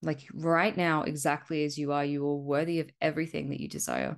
Like 0.00 0.20
right 0.32 0.76
now, 0.76 1.02
exactly 1.02 1.64
as 1.64 1.76
you 1.76 1.90
are, 1.92 2.04
you 2.04 2.24
are 2.24 2.36
worthy 2.36 2.78
of 2.78 2.90
everything 3.00 3.50
that 3.50 3.60
you 3.60 3.68
desire. 3.68 4.16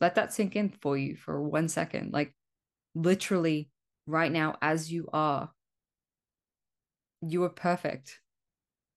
Let 0.00 0.14
that 0.14 0.32
sink 0.32 0.54
in 0.54 0.68
for 0.68 0.96
you 0.96 1.16
for 1.16 1.42
one 1.42 1.68
second. 1.68 2.12
Like 2.12 2.32
literally, 2.94 3.70
right 4.06 4.30
now, 4.30 4.56
as 4.62 4.90
you 4.90 5.08
are, 5.12 5.50
you 7.22 7.42
are 7.42 7.50
perfect. 7.50 8.20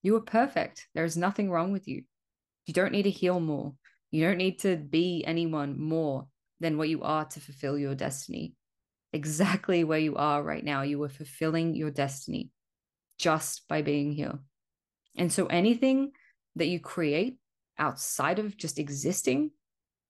You 0.04 0.16
are 0.18 0.22
perfect. 0.22 0.88
There 0.94 1.04
is 1.04 1.18
nothing 1.18 1.50
wrong 1.50 1.72
with 1.72 1.88
you. 1.88 2.04
You 2.68 2.76
don't 2.76 2.92
need 2.92 3.04
to 3.04 3.10
heal 3.10 3.40
more. 3.40 3.74
You 4.12 4.24
don't 4.24 4.38
need 4.38 4.60
to 4.60 4.78
be 4.78 5.24
anyone 5.26 5.80
more 5.80 6.28
than 6.60 6.78
what 6.78 6.90
you 6.90 7.02
are 7.02 7.26
to 7.26 7.40
fulfill 7.40 7.78
your 7.78 7.96
destiny. 7.96 8.54
Exactly 9.14 9.84
where 9.84 10.00
you 10.00 10.16
are 10.16 10.44
right 10.44 10.64
now, 10.64 10.84
you 10.84 11.02
are 11.02 11.10
fulfilling 11.10 11.76
your 11.76 11.90
destiny 11.90 12.52
just 13.18 13.68
by 13.68 13.82
being 13.82 14.12
here. 14.12 14.40
And 15.16 15.32
so 15.32 15.46
anything 15.48 16.12
that 16.56 16.68
you 16.68 16.80
create 16.80 17.38
outside 17.78 18.40
of 18.40 18.58
just 18.58 18.80
existing 18.80 19.52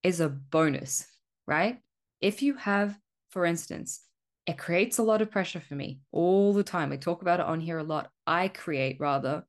is 0.02 0.20
a 0.20 0.30
bonus, 0.30 1.06
right? 1.48 1.80
If 2.22 2.42
you 2.42 2.56
have, 2.56 2.98
for 3.30 3.46
instance, 3.46 4.02
it 4.46 4.58
creates 4.58 4.98
a 4.98 5.04
lot 5.04 5.22
of 5.22 5.32
pressure 5.32 5.62
for 5.62 5.76
me 5.76 6.02
all 6.12 6.54
the 6.54 6.64
time. 6.64 6.92
I 6.92 6.98
talk 6.98 7.22
about 7.22 7.40
it 7.40 7.46
on 7.46 7.62
here 7.62 7.78
a 7.78 7.84
lot. 7.84 8.10
I 8.28 8.50
create 8.50 8.98
rather 9.00 9.46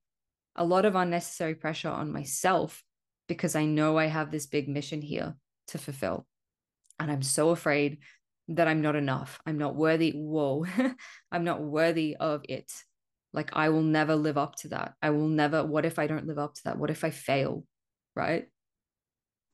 a 0.56 0.64
lot 0.64 0.84
of 0.84 0.94
unnecessary 0.94 1.56
pressure 1.56 1.88
on 1.88 2.12
myself 2.12 2.82
because 3.28 3.56
I 3.56 3.64
know 3.64 3.98
I 3.98 4.06
have 4.06 4.30
this 4.30 4.46
big 4.46 4.68
mission 4.68 5.02
here 5.02 5.34
to 5.68 5.78
fulfill. 5.78 6.26
And 7.00 7.10
I'm 7.10 7.22
so 7.22 7.50
afraid 7.50 7.98
that 8.48 8.68
I'm 8.68 8.82
not 8.82 8.94
enough. 8.94 9.40
I'm 9.46 9.58
not 9.58 9.74
worthy. 9.74 10.12
Whoa, 10.12 10.66
I'm 11.32 11.44
not 11.44 11.60
worthy 11.60 12.16
of 12.16 12.44
it. 12.48 12.70
Like, 13.34 13.50
I 13.52 13.68
will 13.68 13.82
never 13.82 14.14
live 14.14 14.38
up 14.38 14.54
to 14.56 14.68
that. 14.68 14.94
I 15.02 15.10
will 15.10 15.28
never. 15.28 15.64
What 15.64 15.84
if 15.84 15.98
I 15.98 16.06
don't 16.06 16.26
live 16.26 16.38
up 16.38 16.54
to 16.54 16.60
that? 16.64 16.78
What 16.78 16.90
if 16.90 17.02
I 17.02 17.10
fail? 17.10 17.64
Right? 18.14 18.46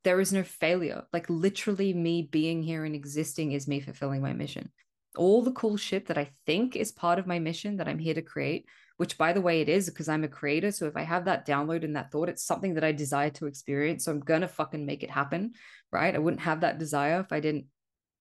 There 0.04 0.20
is 0.20 0.32
no 0.32 0.42
failure. 0.42 1.04
Like, 1.14 1.28
literally, 1.30 1.94
me 1.94 2.28
being 2.30 2.62
here 2.62 2.84
and 2.84 2.94
existing 2.94 3.52
is 3.52 3.66
me 3.66 3.80
fulfilling 3.80 4.20
my 4.20 4.34
mission. 4.34 4.70
All 5.16 5.42
the 5.42 5.52
cool 5.52 5.78
shit 5.78 6.06
that 6.06 6.18
I 6.18 6.30
think 6.46 6.76
is 6.76 6.92
part 6.92 7.18
of 7.18 7.26
my 7.26 7.38
mission 7.38 7.78
that 7.78 7.88
I'm 7.88 7.98
here 7.98 8.14
to 8.14 8.22
create, 8.22 8.66
which 8.98 9.16
by 9.16 9.32
the 9.32 9.40
way, 9.40 9.62
it 9.62 9.68
is 9.68 9.88
because 9.88 10.10
I'm 10.10 10.24
a 10.24 10.28
creator. 10.28 10.70
So 10.70 10.86
if 10.86 10.96
I 10.96 11.02
have 11.02 11.24
that 11.24 11.46
download 11.46 11.82
and 11.82 11.96
that 11.96 12.12
thought, 12.12 12.28
it's 12.28 12.44
something 12.44 12.74
that 12.74 12.84
I 12.84 12.92
desire 12.92 13.30
to 13.30 13.46
experience. 13.46 14.04
So 14.04 14.12
I'm 14.12 14.20
to 14.20 14.46
fucking 14.46 14.84
make 14.84 15.02
it 15.02 15.10
happen. 15.10 15.54
Right? 15.90 16.14
I 16.14 16.18
wouldn't 16.18 16.42
have 16.42 16.60
that 16.60 16.78
desire 16.78 17.20
if 17.20 17.32
I 17.32 17.40
didn't 17.40 17.64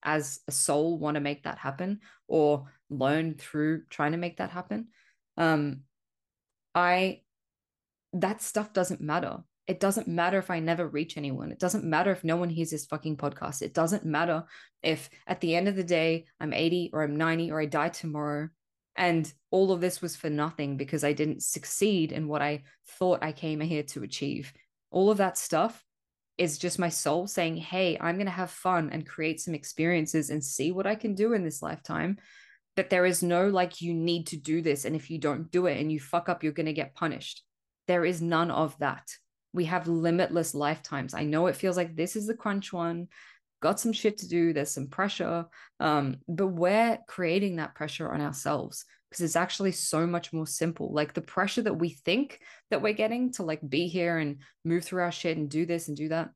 as 0.04 0.40
a 0.48 0.52
soul 0.52 0.98
want 0.98 1.16
to 1.16 1.22
make 1.22 1.44
that 1.44 1.58
happen 1.58 2.00
or 2.28 2.66
learn 2.90 3.36
through 3.36 3.84
trying 3.90 4.14
to 4.14 4.18
make 4.18 4.38
that 4.38 4.50
happen 4.50 4.88
um 5.40 5.82
i 6.76 7.22
that 8.14 8.42
stuff 8.42 8.74
doesn't 8.74 9.02
matter. 9.02 9.38
It 9.68 9.80
doesn't 9.80 10.08
matter 10.08 10.40
if 10.40 10.50
i 10.50 10.60
never 10.60 10.88
reach 10.88 11.16
anyone. 11.16 11.52
It 11.52 11.60
doesn't 11.60 11.84
matter 11.84 12.12
if 12.12 12.24
no 12.24 12.38
one 12.38 12.50
hears 12.50 12.72
this 12.72 12.86
fucking 12.86 13.18
podcast. 13.18 13.62
It 13.62 13.74
doesn't 13.74 14.04
matter 14.06 14.46
if 14.82 15.10
at 15.28 15.42
the 15.42 15.56
end 15.56 15.68
of 15.68 15.76
the 15.76 15.84
day 15.84 16.26
i'm 16.40 16.54
80 16.54 16.92
or 16.94 17.04
i'm 17.04 17.18
90 17.18 17.52
or 17.52 17.62
i 17.62 17.66
die 17.66 17.90
tomorrow 17.90 18.50
and 18.96 19.32
all 19.52 19.72
of 19.72 19.82
this 19.82 20.02
was 20.02 20.16
for 20.16 20.30
nothing 20.30 20.78
because 20.78 21.04
i 21.04 21.14
didn't 21.14 21.44
succeed 21.44 22.12
in 22.12 22.28
what 22.28 22.42
i 22.42 22.64
thought 22.98 23.24
i 23.24 23.32
came 23.32 23.60
here 23.60 23.84
to 23.84 24.04
achieve. 24.04 24.54
All 24.92 25.12
of 25.12 25.18
that 25.18 25.38
stuff 25.38 25.84
is 26.38 26.58
just 26.58 26.80
my 26.80 26.90
soul 26.90 27.28
saying 27.28 27.58
hey 27.58 27.98
i'm 28.00 28.16
going 28.16 28.26
to 28.26 28.32
have 28.32 28.50
fun 28.50 28.90
and 28.92 29.06
create 29.06 29.42
some 29.42 29.54
experiences 29.54 30.30
and 30.30 30.44
see 30.44 30.72
what 30.72 30.88
i 30.88 30.96
can 30.96 31.14
do 31.14 31.34
in 31.34 31.44
this 31.44 31.62
lifetime 31.62 32.18
that 32.80 32.90
there 32.90 33.06
is 33.06 33.22
no 33.22 33.50
like 33.50 33.82
you 33.82 33.94
need 33.94 34.28
to 34.28 34.38
do 34.38 34.62
this 34.62 34.86
and 34.86 34.96
if 34.96 35.10
you 35.10 35.18
don't 35.18 35.52
do 35.52 35.66
it 35.66 35.78
and 35.82 35.92
you 35.92 36.00
fuck 36.00 36.30
up 36.30 36.44
you're 36.44 36.54
going 36.54 36.66
to 36.66 36.72
get 36.72 36.96
punished. 36.96 37.44
There 37.90 38.06
is 38.06 38.22
none 38.22 38.52
of 38.52 38.78
that. 38.80 39.06
We 39.52 39.66
have 39.66 39.90
limitless 39.90 40.56
lifetimes. 40.56 41.14
I 41.14 41.26
know 41.26 41.48
it 41.48 41.58
feels 41.58 41.76
like 41.76 41.94
this 41.94 42.16
is 42.16 42.26
the 42.26 42.38
crunch 42.38 42.72
one. 42.72 43.10
Got 43.62 43.82
some 43.82 43.92
shit 43.92 44.20
to 44.20 44.30
do. 44.30 44.54
There's 44.54 44.72
some 44.72 44.88
pressure. 44.88 45.48
Um 45.82 46.20
but 46.30 46.48
we're 46.48 47.00
creating 47.06 47.58
that 47.58 47.76
pressure 47.76 48.10
on 48.14 48.22
ourselves 48.22 48.86
because 49.10 49.26
it's 49.26 49.36
actually 49.36 49.74
so 49.74 50.08
much 50.08 50.32
more 50.32 50.48
simple. 50.48 50.94
Like 50.94 51.14
the 51.14 51.22
pressure 51.22 51.64
that 51.64 51.78
we 51.78 51.90
think 51.90 52.40
that 52.72 52.82
we're 52.82 52.94
getting 52.94 53.34
to 53.34 53.44
like 53.44 53.60
be 53.68 53.88
here 53.88 54.20
and 54.20 54.38
move 54.64 54.86
through 54.86 55.04
our 55.04 55.12
shit 55.12 55.36
and 55.36 55.50
do 55.50 55.66
this 55.66 55.90
and 55.90 55.98
do 55.98 56.08
that 56.10 56.30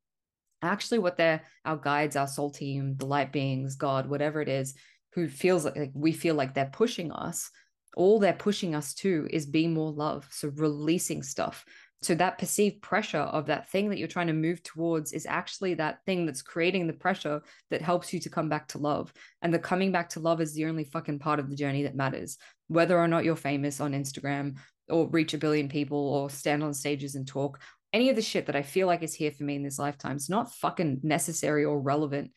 actually 0.62 0.99
what 0.99 1.17
they're 1.17 1.41
our 1.65 1.75
guides 1.75 2.15
our 2.15 2.27
soul 2.27 2.49
team 2.49 2.95
the 2.95 3.06
light 3.06 3.34
beings 3.34 3.75
god 3.75 4.08
whatever 4.08 4.41
it 4.41 4.47
is 4.47 4.75
who 5.13 5.28
feels 5.28 5.65
like, 5.65 5.91
we 5.93 6.12
feel 6.12 6.36
like 6.36 6.54
they're 6.54 6.65
pushing 6.65 7.12
us 7.12 7.49
all 7.95 8.19
they're 8.19 8.34
pushing 8.34 8.76
us 8.76 8.93
to 8.93 9.28
is 9.30 9.45
be 9.45 9.67
more 9.67 9.91
love. 9.91 10.28
So 10.32 10.52
releasing 10.56 11.23
stuff. 11.23 11.65
So 12.02 12.15
that 12.15 12.38
perceived 12.38 12.82
pressure 12.82 13.19
of 13.19 13.45
that 13.45 13.69
thing 13.69 13.89
that 13.89 13.97
you're 13.97 14.10
trying 14.10 14.28
to 14.28 14.34
move 14.34 14.62
towards 14.62 15.13
is 15.13 15.26
actually 15.26 15.76
that 15.76 15.99
thing 16.06 16.26
that's 16.26 16.41
creating 16.41 16.86
the 16.86 16.93
pressure 16.93 17.41
that 17.69 17.82
helps 17.82 18.12
you 18.12 18.19
to 18.21 18.30
come 18.30 18.49
back 18.49 18.67
to 18.69 18.78
love. 18.78 19.13
And 19.41 19.54
the 19.54 19.60
coming 19.60 19.91
back 19.91 20.10
to 20.10 20.19
love 20.19 20.41
is 20.41 20.54
the 20.54 20.65
only 20.65 20.84
fucking 20.84 21.19
part 21.19 21.39
of 21.39 21.49
the 21.49 21.56
journey 21.56 21.84
that 21.84 21.95
matters. 21.95 22.38
Whether 22.67 22.99
or 22.99 23.08
not 23.08 23.23
you're 23.23 23.38
famous 23.38 23.80
on 23.80 23.93
instagram 23.93 24.58
or 24.89 25.08
reach 25.08 25.34
a 25.34 25.38
billion 25.38 25.69
people 25.69 25.97
or 25.97 26.30
stand 26.30 26.62
on 26.62 26.73
stages 26.73 27.15
and 27.15 27.26
talk 27.26 27.62
any 27.93 28.10
of 28.10 28.17
the 28.17 28.21
shit 28.21 28.47
that 28.47 28.56
i 28.56 28.62
feel 28.62 28.86
like 28.86 29.02
is 29.02 29.13
here 29.13 29.32
for 29.32 29.43
me 29.43 29.56
in 29.56 29.63
this 29.63 29.80
lifetime 29.80 30.17
is 30.17 30.28
not 30.28 30.54
fucking 30.56 30.99
necessary 31.04 31.63
or 31.63 31.80
relevant 31.80 32.32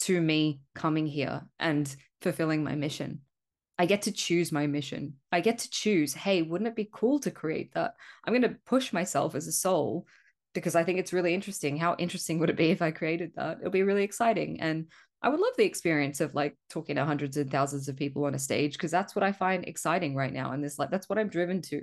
to 0.00 0.20
me 0.20 0.60
coming 0.74 1.06
here. 1.06 1.42
And 1.58 1.94
fulfilling 2.22 2.64
my 2.64 2.74
mission. 2.74 3.20
I 3.78 3.86
get 3.86 4.02
to 4.02 4.12
choose 4.12 4.52
my 4.52 4.66
mission. 4.66 5.14
I 5.32 5.40
get 5.40 5.58
to 5.58 5.70
choose, 5.70 6.12
hey, 6.12 6.42
wouldn't 6.42 6.68
it 6.68 6.76
be 6.76 6.90
cool 6.92 7.18
to 7.20 7.30
create 7.30 7.72
that? 7.72 7.94
I'm 8.24 8.34
going 8.34 8.42
to 8.42 8.58
push 8.66 8.92
myself 8.92 9.34
as 9.34 9.46
a 9.46 9.52
soul 9.52 10.06
because 10.52 10.74
I 10.74 10.84
think 10.84 10.98
it's 10.98 11.14
really 11.14 11.32
interesting. 11.32 11.78
How 11.78 11.96
interesting 11.98 12.38
would 12.38 12.50
it 12.50 12.56
be 12.56 12.70
if 12.70 12.82
I 12.82 12.90
created 12.90 13.32
that? 13.36 13.58
It'll 13.58 13.70
be 13.70 13.82
really 13.82 14.04
exciting. 14.04 14.60
And 14.60 14.88
I 15.22 15.28
would 15.28 15.40
love 15.40 15.52
the 15.56 15.64
experience 15.64 16.20
of 16.20 16.34
like 16.34 16.56
talking 16.70 16.96
to 16.96 17.04
hundreds 17.04 17.36
and 17.36 17.50
thousands 17.50 17.88
of 17.88 17.96
people 17.96 18.24
on 18.24 18.34
a 18.34 18.38
stage 18.38 18.72
because 18.72 18.90
that's 18.90 19.14
what 19.14 19.22
I 19.22 19.32
find 19.32 19.64
exciting 19.64 20.14
right 20.14 20.32
now. 20.32 20.52
And 20.52 20.64
this 20.64 20.78
like 20.78 20.90
that's 20.90 21.08
what 21.08 21.18
I'm 21.18 21.28
driven 21.28 21.60
to. 21.62 21.82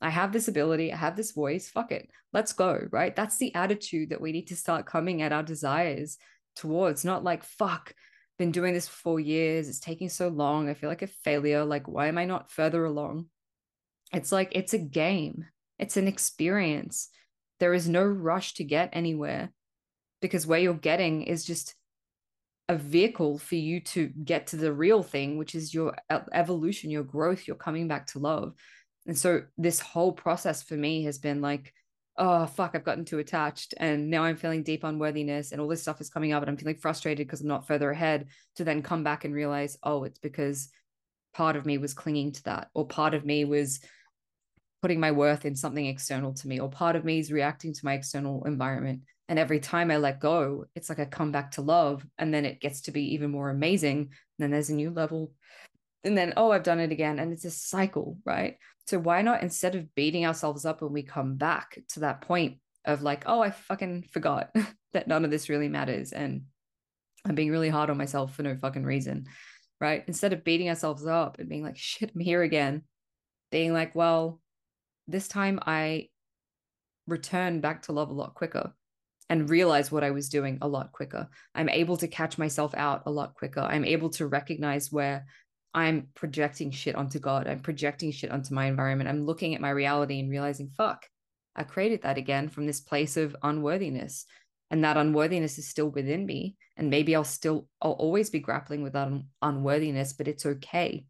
I 0.00 0.10
have 0.10 0.32
this 0.32 0.48
ability, 0.48 0.92
I 0.92 0.96
have 0.96 1.16
this 1.16 1.32
voice. 1.32 1.68
Fuck 1.68 1.90
it. 1.90 2.08
Let's 2.32 2.52
go. 2.52 2.80
Right. 2.90 3.14
That's 3.14 3.38
the 3.38 3.54
attitude 3.54 4.10
that 4.10 4.20
we 4.20 4.32
need 4.32 4.48
to 4.48 4.56
start 4.56 4.86
coming 4.86 5.22
at 5.22 5.32
our 5.32 5.42
desires 5.42 6.18
towards, 6.54 7.04
not 7.04 7.24
like, 7.24 7.44
fuck, 7.44 7.92
been 8.38 8.52
doing 8.52 8.74
this 8.74 8.88
for 8.88 8.96
four 8.96 9.20
years. 9.20 9.68
It's 9.68 9.80
taking 9.80 10.08
so 10.08 10.28
long. 10.28 10.68
I 10.68 10.74
feel 10.74 10.88
like 10.90 11.02
a 11.02 11.06
failure. 11.06 11.64
Like, 11.64 11.88
why 11.88 12.08
am 12.08 12.18
I 12.18 12.24
not 12.24 12.50
further 12.50 12.84
along? 12.84 13.26
It's 14.12 14.32
like, 14.32 14.52
it's 14.54 14.74
a 14.74 14.78
game, 14.78 15.46
it's 15.78 15.96
an 15.96 16.06
experience. 16.08 17.08
There 17.58 17.74
is 17.74 17.88
no 17.88 18.04
rush 18.04 18.54
to 18.54 18.64
get 18.64 18.90
anywhere 18.92 19.50
because 20.20 20.46
where 20.46 20.58
you're 20.58 20.74
getting 20.74 21.22
is 21.22 21.44
just 21.44 21.74
a 22.68 22.76
vehicle 22.76 23.38
for 23.38 23.54
you 23.54 23.80
to 23.80 24.08
get 24.08 24.48
to 24.48 24.56
the 24.56 24.72
real 24.72 25.02
thing, 25.02 25.38
which 25.38 25.54
is 25.54 25.72
your 25.72 25.96
evolution, 26.32 26.90
your 26.90 27.04
growth, 27.04 27.46
your 27.46 27.56
coming 27.56 27.88
back 27.88 28.08
to 28.08 28.18
love. 28.18 28.54
And 29.06 29.16
so, 29.16 29.42
this 29.56 29.78
whole 29.78 30.12
process 30.12 30.62
for 30.62 30.74
me 30.74 31.04
has 31.04 31.18
been 31.18 31.40
like, 31.40 31.72
oh 32.18 32.46
fuck 32.46 32.72
i've 32.74 32.84
gotten 32.84 33.04
too 33.04 33.18
attached 33.18 33.74
and 33.78 34.08
now 34.08 34.22
i'm 34.22 34.36
feeling 34.36 34.62
deep 34.62 34.84
unworthiness 34.84 35.52
and 35.52 35.60
all 35.60 35.68
this 35.68 35.82
stuff 35.82 36.00
is 36.00 36.08
coming 36.08 36.32
up 36.32 36.42
and 36.42 36.50
i'm 36.50 36.56
feeling 36.56 36.76
frustrated 36.76 37.26
because 37.26 37.40
i'm 37.40 37.48
not 37.48 37.66
further 37.66 37.90
ahead 37.90 38.26
to 38.54 38.64
then 38.64 38.82
come 38.82 39.04
back 39.04 39.24
and 39.24 39.34
realize 39.34 39.76
oh 39.82 40.04
it's 40.04 40.18
because 40.18 40.70
part 41.36 41.56
of 41.56 41.66
me 41.66 41.76
was 41.76 41.92
clinging 41.92 42.32
to 42.32 42.42
that, 42.44 42.70
or 42.72 42.86
part 42.86 43.12
of 43.12 43.26
me 43.26 43.44
was 43.44 43.80
putting 44.80 44.98
my 44.98 45.12
worth 45.12 45.44
in 45.44 45.54
something 45.54 45.84
external 45.84 46.32
to 46.32 46.48
me, 46.48 46.58
or 46.58 46.70
part 46.70 46.96
of 46.96 47.04
me 47.04 47.18
is 47.18 47.30
reacting 47.30 47.74
to 47.74 47.84
my 47.84 47.92
external 47.92 48.42
environment. 48.44 49.02
And 49.28 49.38
every 49.38 49.60
time 49.60 49.90
I 49.90 49.98
let 49.98 50.18
go, 50.18 50.64
it's 50.74 50.88
like 50.88 50.98
I 50.98 51.04
come 51.04 51.32
back 51.32 51.52
to 51.52 51.60
love, 51.60 52.06
and 52.16 52.32
then 52.32 52.46
it 52.46 52.60
gets 52.60 52.80
to 52.82 52.90
be 52.90 53.14
even 53.14 53.30
more 53.30 53.50
amazing. 53.50 53.98
And 53.98 54.08
then 54.38 54.50
there's 54.50 54.70
a 54.70 54.74
new 54.74 54.90
level. 54.90 55.32
And 56.06 56.16
then, 56.16 56.32
oh, 56.36 56.52
I've 56.52 56.62
done 56.62 56.80
it 56.80 56.92
again. 56.92 57.18
And 57.18 57.32
it's 57.32 57.44
a 57.44 57.50
cycle, 57.50 58.18
right? 58.24 58.56
So 58.86 58.98
why 58.98 59.22
not 59.22 59.42
instead 59.42 59.74
of 59.74 59.94
beating 59.94 60.24
ourselves 60.24 60.64
up 60.64 60.80
when 60.80 60.92
we 60.92 61.02
come 61.02 61.36
back 61.36 61.78
to 61.90 62.00
that 62.00 62.22
point 62.22 62.58
of 62.84 63.02
like, 63.02 63.24
oh, 63.26 63.42
I 63.42 63.50
fucking 63.50 64.06
forgot 64.12 64.54
that 64.92 65.08
none 65.08 65.24
of 65.24 65.30
this 65.30 65.48
really 65.48 65.68
matters. 65.68 66.12
And 66.12 66.42
I'm 67.26 67.34
being 67.34 67.50
really 67.50 67.68
hard 67.68 67.90
on 67.90 67.98
myself 67.98 68.34
for 68.34 68.42
no 68.42 68.56
fucking 68.56 68.84
reason, 68.84 69.26
right? 69.80 70.04
Instead 70.06 70.32
of 70.32 70.44
beating 70.44 70.68
ourselves 70.68 71.04
up 71.04 71.40
and 71.40 71.48
being 71.48 71.64
like, 71.64 71.76
shit, 71.76 72.12
I'm 72.14 72.20
here 72.20 72.42
again, 72.42 72.82
being 73.50 73.72
like, 73.72 73.94
well, 73.96 74.40
this 75.08 75.26
time 75.26 75.58
I 75.66 76.08
return 77.08 77.60
back 77.60 77.82
to 77.82 77.92
love 77.92 78.10
a 78.10 78.14
lot 78.14 78.34
quicker 78.34 78.72
and 79.28 79.50
realize 79.50 79.90
what 79.90 80.04
I 80.04 80.12
was 80.12 80.28
doing 80.28 80.58
a 80.62 80.68
lot 80.68 80.92
quicker. 80.92 81.28
I'm 81.54 81.68
able 81.68 81.96
to 81.96 82.08
catch 82.08 82.38
myself 82.38 82.74
out 82.76 83.02
a 83.06 83.10
lot 83.10 83.34
quicker. 83.34 83.60
I'm 83.60 83.84
able 83.84 84.10
to 84.10 84.26
recognize 84.28 84.92
where 84.92 85.26
I'm 85.76 86.08
projecting 86.14 86.70
shit 86.70 86.94
onto 86.94 87.18
God. 87.18 87.46
I'm 87.46 87.60
projecting 87.60 88.10
shit 88.10 88.30
onto 88.30 88.54
my 88.54 88.64
environment. 88.64 89.10
I'm 89.10 89.26
looking 89.26 89.54
at 89.54 89.60
my 89.60 89.68
reality 89.68 90.18
and 90.18 90.30
realizing, 90.30 90.70
fuck, 90.74 91.04
I 91.54 91.64
created 91.64 92.02
that 92.02 92.16
again 92.16 92.48
from 92.48 92.66
this 92.66 92.80
place 92.80 93.18
of 93.18 93.36
unworthiness. 93.42 94.24
And 94.70 94.82
that 94.82 94.96
unworthiness 94.96 95.58
is 95.58 95.68
still 95.68 95.90
within 95.90 96.24
me. 96.24 96.56
And 96.78 96.88
maybe 96.88 97.14
I'll 97.14 97.24
still, 97.24 97.68
I'll 97.82 97.92
always 97.92 98.30
be 98.30 98.40
grappling 98.40 98.82
with 98.82 98.94
that 98.94 99.08
un- 99.08 99.26
unworthiness, 99.42 100.14
but 100.14 100.28
it's 100.28 100.46
okay. 100.46 101.04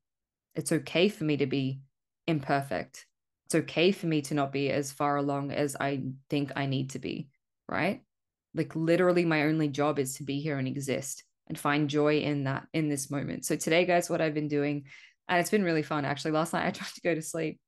It's 0.57 0.73
okay 0.73 1.09
for 1.11 1.23
me 1.23 1.37
to 1.37 1.47
be 1.47 1.81
imperfect. 2.27 3.07
It's 3.45 3.55
okay 3.55 3.93
for 3.93 4.07
me 4.07 4.21
to 4.23 4.35
not 4.35 4.53
be 4.53 4.71
as 4.71 4.91
far 4.91 5.17
along 5.17 5.53
as 5.53 5.77
I 5.79 6.03
think 6.29 6.51
I 6.57 6.67
need 6.67 6.91
to 6.91 6.99
be, 6.99 7.29
right? 7.69 8.03
Like 8.53 8.75
literally, 8.75 9.25
my 9.25 9.45
only 9.45 9.69
job 9.69 10.01
is 10.01 10.15
to 10.15 10.25
be 10.25 10.41
here 10.41 10.59
and 10.59 10.67
exist 10.67 11.23
and 11.49 11.59
find 11.59 11.89
joy 11.89 12.19
in 12.19 12.45
that 12.45 12.67
in 12.73 12.89
this 12.89 13.11
moment. 13.11 13.45
So 13.45 13.57
today, 13.57 13.85
guys, 13.85 14.11
what 14.11 14.21
I've 14.21 14.35
been 14.35 14.49
doing, 14.49 14.85
and 15.29 15.41
it's 15.41 15.51
been 15.51 15.65
really 15.65 15.83
fun 15.83 16.05
actually. 16.05 16.33
Last 16.33 16.53
night 16.53 16.67
I 16.67 16.71
tried 16.73 16.95
to 16.95 17.01
go 17.01 17.15
to 17.15 17.23
sleep. 17.23 17.61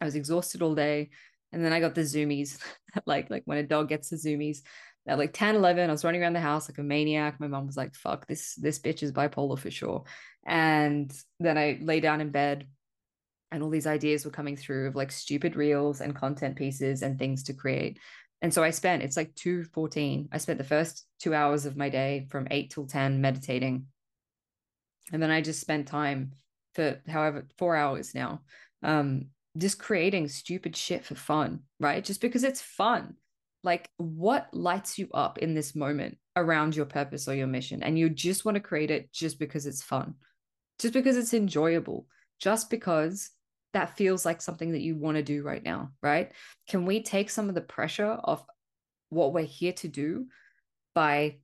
I 0.00 0.04
was 0.04 0.14
exhausted 0.14 0.62
all 0.62 0.74
day. 0.74 1.10
And 1.52 1.64
then 1.64 1.72
I 1.72 1.78
got 1.78 1.94
the 1.94 2.00
zoomies, 2.00 2.58
like 3.06 3.30
like 3.30 3.42
when 3.44 3.58
a 3.58 3.62
dog 3.62 3.88
gets 3.88 4.10
the 4.10 4.16
zoomies. 4.16 4.58
At 5.06 5.18
like 5.18 5.34
10, 5.34 5.56
11, 5.56 5.90
I 5.90 5.92
was 5.92 6.02
running 6.02 6.22
around 6.22 6.32
the 6.32 6.40
house 6.40 6.66
like 6.66 6.78
a 6.78 6.82
maniac. 6.82 7.38
My 7.38 7.46
mom 7.46 7.66
was 7.66 7.76
like, 7.76 7.94
fuck, 7.94 8.26
this 8.26 8.54
this 8.54 8.78
bitch 8.78 9.02
is 9.02 9.12
bipolar 9.12 9.58
for 9.58 9.70
sure. 9.70 10.04
And 10.46 11.12
then 11.40 11.58
I 11.58 11.78
lay 11.82 12.00
down 12.00 12.20
in 12.20 12.30
bed 12.30 12.66
and 13.54 13.62
all 13.62 13.70
these 13.70 13.86
ideas 13.86 14.24
were 14.24 14.32
coming 14.32 14.56
through 14.56 14.88
of 14.88 14.96
like 14.96 15.12
stupid 15.12 15.54
reels 15.54 16.00
and 16.00 16.14
content 16.14 16.56
pieces 16.56 17.02
and 17.02 17.18
things 17.18 17.44
to 17.44 17.54
create. 17.54 18.00
And 18.44 18.52
so 18.52 18.62
I 18.62 18.72
spent, 18.72 19.02
it's 19.02 19.16
like 19.16 19.34
214. 19.36 20.28
I 20.30 20.36
spent 20.36 20.58
the 20.58 20.64
first 20.64 21.06
two 21.18 21.34
hours 21.34 21.64
of 21.64 21.78
my 21.78 21.88
day 21.88 22.26
from 22.28 22.46
8 22.50 22.68
till 22.68 22.86
10 22.86 23.22
meditating. 23.22 23.86
And 25.10 25.22
then 25.22 25.30
I 25.30 25.40
just 25.40 25.62
spent 25.62 25.88
time 25.88 26.32
for 26.74 27.00
however, 27.08 27.46
four 27.56 27.74
hours 27.74 28.14
now, 28.14 28.42
um, 28.82 29.28
just 29.56 29.78
creating 29.78 30.28
stupid 30.28 30.76
shit 30.76 31.06
for 31.06 31.14
fun, 31.14 31.60
right? 31.80 32.04
Just 32.04 32.20
because 32.20 32.44
it's 32.44 32.60
fun. 32.60 33.14
Like, 33.62 33.88
what 33.96 34.52
lights 34.52 34.98
you 34.98 35.08
up 35.14 35.38
in 35.38 35.54
this 35.54 35.74
moment 35.74 36.18
around 36.36 36.76
your 36.76 36.84
purpose 36.84 37.26
or 37.26 37.34
your 37.34 37.46
mission? 37.46 37.82
And 37.82 37.98
you 37.98 38.10
just 38.10 38.44
want 38.44 38.56
to 38.56 38.60
create 38.60 38.90
it 38.90 39.10
just 39.10 39.38
because 39.38 39.64
it's 39.64 39.82
fun, 39.82 40.16
just 40.78 40.92
because 40.92 41.16
it's 41.16 41.32
enjoyable, 41.32 42.08
just 42.40 42.68
because 42.68 43.30
that 43.74 43.96
feels 43.96 44.24
like 44.24 44.40
something 44.40 44.72
that 44.72 44.80
you 44.80 44.96
want 44.96 45.16
to 45.16 45.22
do 45.22 45.42
right 45.42 45.62
now, 45.62 45.90
right? 46.02 46.32
Can 46.68 46.86
we 46.86 47.02
take 47.02 47.30
some 47.30 47.48
of 47.48 47.54
the 47.54 47.60
pressure 47.60 48.18
off 48.24 48.44
what 49.10 49.32
we're 49.32 49.44
here 49.44 49.72
to 49.74 49.88
do 49.88 50.26
by 50.94 51.36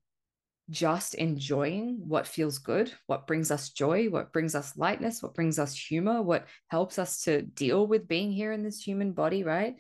just 0.71 1.15
enjoying 1.15 2.01
what 2.07 2.27
feels 2.27 2.59
good, 2.59 2.93
what 3.07 3.27
brings 3.27 3.51
us 3.51 3.71
joy, 3.71 4.09
what 4.09 4.33
brings 4.33 4.55
us 4.55 4.77
lightness, 4.77 5.23
what 5.23 5.35
brings 5.35 5.59
us 5.59 5.75
humor, 5.75 6.23
what 6.23 6.47
helps 6.69 6.99
us 6.99 7.23
to 7.23 7.43
deal 7.43 7.87
with 7.87 8.09
being 8.09 8.33
here 8.33 8.53
in 8.53 8.63
this 8.63 8.81
human 8.81 9.13
body, 9.13 9.43
right? 9.43 9.75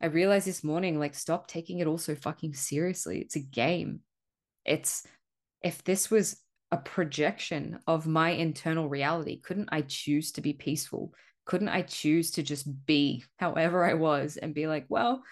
I 0.00 0.06
realized 0.06 0.46
this 0.46 0.62
morning, 0.62 0.98
like, 0.98 1.14
stop 1.14 1.48
taking 1.48 1.80
it 1.80 1.86
all 1.86 1.98
so 1.98 2.14
fucking 2.14 2.54
seriously. 2.54 3.20
It's 3.20 3.36
a 3.36 3.40
game. 3.40 4.00
It's 4.64 5.06
if 5.62 5.82
this 5.82 6.10
was 6.10 6.36
a 6.70 6.76
projection 6.76 7.80
of 7.86 8.06
my 8.06 8.30
internal 8.30 8.88
reality, 8.88 9.40
couldn't 9.40 9.70
I 9.72 9.82
choose 9.82 10.32
to 10.32 10.40
be 10.40 10.52
peaceful? 10.52 11.12
Couldn't 11.46 11.68
I 11.68 11.82
choose 11.82 12.32
to 12.32 12.42
just 12.42 12.66
be 12.86 13.24
however 13.38 13.84
I 13.84 13.94
was 13.94 14.36
and 14.36 14.54
be 14.54 14.66
like, 14.66 14.86
well, 14.88 15.22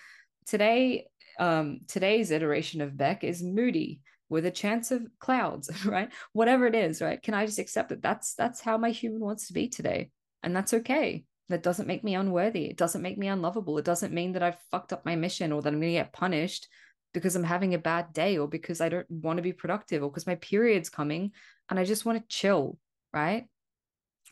today, 0.46 1.06
um, 1.38 1.80
today's 1.88 2.30
iteration 2.30 2.80
of 2.80 2.96
Bec 2.96 3.24
is 3.24 3.42
moody 3.42 4.00
with 4.28 4.46
a 4.46 4.50
chance 4.50 4.90
of 4.90 5.06
clouds, 5.18 5.70
right? 5.86 6.10
Whatever 6.32 6.66
it 6.66 6.74
is, 6.74 7.02
right? 7.02 7.20
Can 7.22 7.34
I 7.34 7.46
just 7.46 7.58
accept 7.58 7.90
that 7.90 8.02
that's 8.02 8.34
that's 8.34 8.60
how 8.60 8.78
my 8.78 8.90
human 8.90 9.20
wants 9.20 9.48
to 9.48 9.52
be 9.52 9.68
today? 9.68 10.10
And 10.42 10.54
that's 10.54 10.74
okay. 10.74 11.24
That 11.50 11.62
doesn't 11.62 11.86
make 11.86 12.02
me 12.02 12.14
unworthy. 12.14 12.66
It 12.66 12.78
doesn't 12.78 13.02
make 13.02 13.18
me 13.18 13.28
unlovable. 13.28 13.76
It 13.76 13.84
doesn't 13.84 14.14
mean 14.14 14.32
that 14.32 14.42
I've 14.42 14.58
fucked 14.70 14.92
up 14.92 15.04
my 15.04 15.14
mission 15.14 15.52
or 15.52 15.60
that 15.62 15.72
I'm 15.72 15.80
gonna 15.80 15.92
get 15.92 16.12
punished 16.12 16.68
because 17.12 17.36
I'm 17.36 17.44
having 17.44 17.74
a 17.74 17.78
bad 17.78 18.12
day 18.12 18.38
or 18.38 18.48
because 18.48 18.80
I 18.80 18.88
don't 18.88 19.10
want 19.10 19.36
to 19.36 19.42
be 19.42 19.52
productive 19.52 20.02
or 20.02 20.10
because 20.10 20.26
my 20.26 20.34
period's 20.36 20.88
coming 20.88 21.32
and 21.70 21.78
I 21.78 21.84
just 21.84 22.04
want 22.04 22.18
to 22.18 22.36
chill, 22.36 22.78
right? 23.12 23.46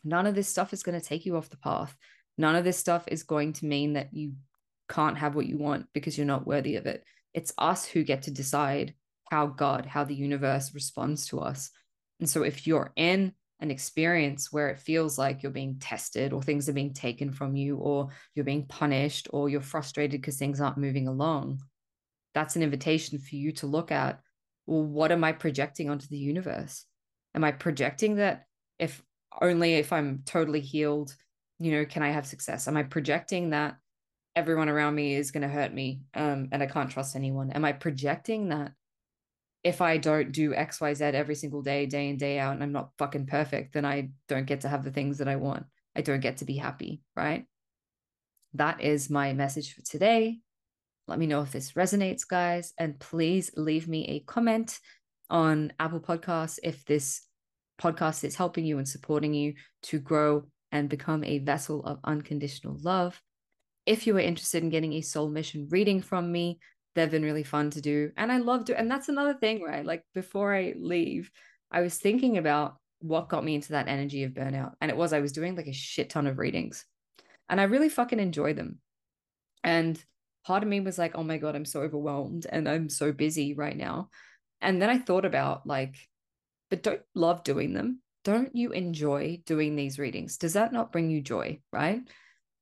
None 0.04 0.26
of 0.26 0.34
this 0.34 0.48
stuff 0.48 0.72
is 0.72 0.82
going 0.82 0.98
to 0.98 1.06
take 1.06 1.26
you 1.26 1.36
off 1.36 1.50
the 1.50 1.56
path. 1.58 1.96
None 2.38 2.56
of 2.56 2.64
this 2.64 2.78
stuff 2.78 3.04
is 3.08 3.22
going 3.22 3.52
to 3.54 3.66
mean 3.66 3.94
that 3.94 4.12
you 4.12 4.34
can't 4.88 5.18
have 5.18 5.34
what 5.34 5.46
you 5.46 5.58
want 5.58 5.86
because 5.92 6.16
you're 6.16 6.26
not 6.26 6.46
worthy 6.46 6.76
of 6.76 6.86
it. 6.86 7.04
It's 7.34 7.52
us 7.58 7.86
who 7.86 8.04
get 8.04 8.22
to 8.22 8.30
decide 8.30 8.94
how 9.30 9.46
God, 9.46 9.86
how 9.86 10.04
the 10.04 10.14
universe 10.14 10.74
responds 10.74 11.26
to 11.28 11.40
us. 11.40 11.70
And 12.20 12.28
so 12.28 12.42
if 12.42 12.66
you're 12.66 12.92
in 12.96 13.32
an 13.60 13.70
experience 13.70 14.52
where 14.52 14.68
it 14.68 14.80
feels 14.80 15.16
like 15.16 15.42
you're 15.42 15.52
being 15.52 15.78
tested 15.78 16.32
or 16.32 16.42
things 16.42 16.68
are 16.68 16.74
being 16.74 16.92
taken 16.92 17.32
from 17.32 17.54
you 17.56 17.76
or 17.76 18.08
you're 18.34 18.44
being 18.44 18.66
punished 18.66 19.28
or 19.32 19.48
you're 19.48 19.60
frustrated 19.60 20.20
because 20.20 20.36
things 20.36 20.60
aren't 20.60 20.78
moving 20.78 21.08
along, 21.08 21.60
that's 22.34 22.56
an 22.56 22.62
invitation 22.62 23.18
for 23.18 23.36
you 23.36 23.52
to 23.52 23.66
look 23.66 23.92
at 23.92 24.20
well, 24.66 24.82
what 24.82 25.10
am 25.10 25.24
I 25.24 25.32
projecting 25.32 25.90
onto 25.90 26.06
the 26.06 26.18
universe? 26.18 26.84
Am 27.34 27.44
I 27.44 27.52
projecting 27.52 28.16
that 28.16 28.44
if 28.78 29.02
only 29.40 29.75
if 29.75 29.92
I'm 29.92 30.23
totally 30.27 30.61
healed, 30.61 31.14
you 31.59 31.73
know, 31.73 31.85
can 31.85 32.03
I 32.03 32.11
have 32.11 32.27
success? 32.27 32.68
Am 32.68 32.77
I 32.77 32.83
projecting 32.83 33.51
that 33.51 33.77
everyone 34.35 34.68
around 34.68 34.95
me 34.95 35.14
is 35.14 35.31
going 35.31 35.42
to 35.42 35.49
hurt 35.49 35.73
me 35.73 36.01
um, 36.14 36.49
and 36.53 36.62
I 36.62 36.66
can't 36.66 36.90
trust 36.90 37.16
anyone? 37.16 37.51
Am 37.51 37.64
I 37.64 37.73
projecting 37.73 38.49
that 38.49 38.73
if 39.62 39.81
I 39.81 39.97
don't 39.97 40.33
do 40.33 40.55
X, 40.55 40.81
Y, 40.81 40.95
Z 40.95 41.05
every 41.05 41.35
single 41.35 41.62
day, 41.62 41.87
day 41.87 42.09
in, 42.09 42.16
day 42.16 42.38
out, 42.38 42.55
and 42.55 42.62
I'm 42.62 42.73
not 42.73 42.90
fucking 42.99 43.27
perfect, 43.27 43.75
then 43.75 43.85
I 43.85 44.11
don't 44.29 44.47
get 44.47 44.62
to 44.62 44.68
have 44.68 44.83
the 44.83 44.90
things 44.90 45.18
that 45.18 45.29
I 45.29 45.37
want. 45.37 45.66
I 45.95 46.01
don't 46.01 46.21
get 46.21 46.38
to 46.38 46.45
be 46.45 46.57
happy, 46.57 47.03
right? 47.14 47.47
That 48.55 48.81
is 48.81 49.09
my 49.09 49.33
message 49.33 49.75
for 49.75 49.83
today. 49.83 50.40
Let 51.07 51.18
me 51.18 51.27
know 51.27 51.42
if 51.42 51.53
this 51.53 51.73
resonates, 51.73 52.27
guys. 52.27 52.73
And 52.79 52.99
please 52.99 53.51
leave 53.57 53.88
me 53.88 54.05
a 54.07 54.21
comment 54.21 54.79
on 55.31 55.73
Apple 55.79 56.01
Podcasts 56.01 56.59
if 56.62 56.85
this 56.85 57.23
podcast 57.83 58.25
is 58.25 58.37
helping 58.37 58.64
you 58.64 58.79
and 58.79 58.88
supporting 58.88 59.35
you 59.35 59.55
to 59.85 59.99
grow 59.99 60.45
and 60.71 60.88
become 60.88 61.25
a 61.25 61.38
vessel 61.38 61.85
of 61.85 61.99
unconditional 62.05 62.79
love. 62.83 63.21
If 63.85 64.07
you 64.07 64.16
are 64.16 64.21
interested 64.21 64.62
in 64.62 64.71
getting 64.71 64.92
a 64.95 65.01
soul 65.01 65.29
mission 65.29 65.68
reading 65.71 66.01
from 66.01 66.31
me, 66.31 66.61
they've 66.95 67.11
been 67.11 67.25
really 67.25 67.42
fun 67.42 67.71
to 67.71 67.81
do. 67.81 68.12
And 68.16 68.31
I 68.31 68.38
love 68.38 68.64
doing, 68.64 68.79
and 68.79 68.90
that's 68.90 69.09
another 69.09 69.35
thing, 69.35 69.62
right? 69.62 69.85
Like 69.85 70.05
before 70.14 70.55
I 70.55 70.75
leave, 70.79 71.31
I 71.71 71.81
was 71.81 71.99
thinking 71.99 72.38
about 72.38 72.77
what 73.01 73.29
got 73.29 73.45
me 73.45 73.55
into 73.55 73.73
that 73.73 73.88
energy 73.88 74.23
of 74.23 74.33
burnout. 74.33 74.75
And 74.81 74.90
it 74.90 74.97
was 74.97 75.12
I 75.12 75.21
was 75.21 75.33
doing 75.33 75.57
like 75.57 75.66
a 75.66 75.73
shit 75.73 76.11
ton 76.11 76.27
of 76.27 76.38
readings 76.38 76.85
and 77.49 77.61
I 77.61 77.64
really 77.64 77.88
fucking 77.88 78.21
enjoy 78.21 78.55
them. 78.55 78.79
And 79.64 80.03
part 80.45 80.62
of 80.62 80.68
me 80.68 80.81
was 80.81 80.99
like, 80.99 81.12
oh 81.14 81.23
my 81.23 81.38
God, 81.38 81.55
I'm 81.55 81.64
so 81.64 81.83
overwhelmed 81.83 82.47
and 82.49 82.68
I'm 82.68 82.88
so 82.88 83.12
busy 83.12 83.55
right 83.55 83.77
now. 83.77 84.09
And 84.61 84.81
then 84.81 84.88
I 84.88 84.99
thought 84.99 85.25
about 85.25 85.66
like, 85.66 85.97
but 86.72 86.82
don't 86.82 87.02
love 87.14 87.44
doing 87.44 87.74
them. 87.74 88.00
Don't 88.24 88.56
you 88.56 88.70
enjoy 88.70 89.42
doing 89.44 89.76
these 89.76 89.98
readings? 89.98 90.38
Does 90.38 90.54
that 90.54 90.72
not 90.72 90.90
bring 90.90 91.11
you 91.11 91.20
joy? 91.20 91.61
Right. 91.70 92.00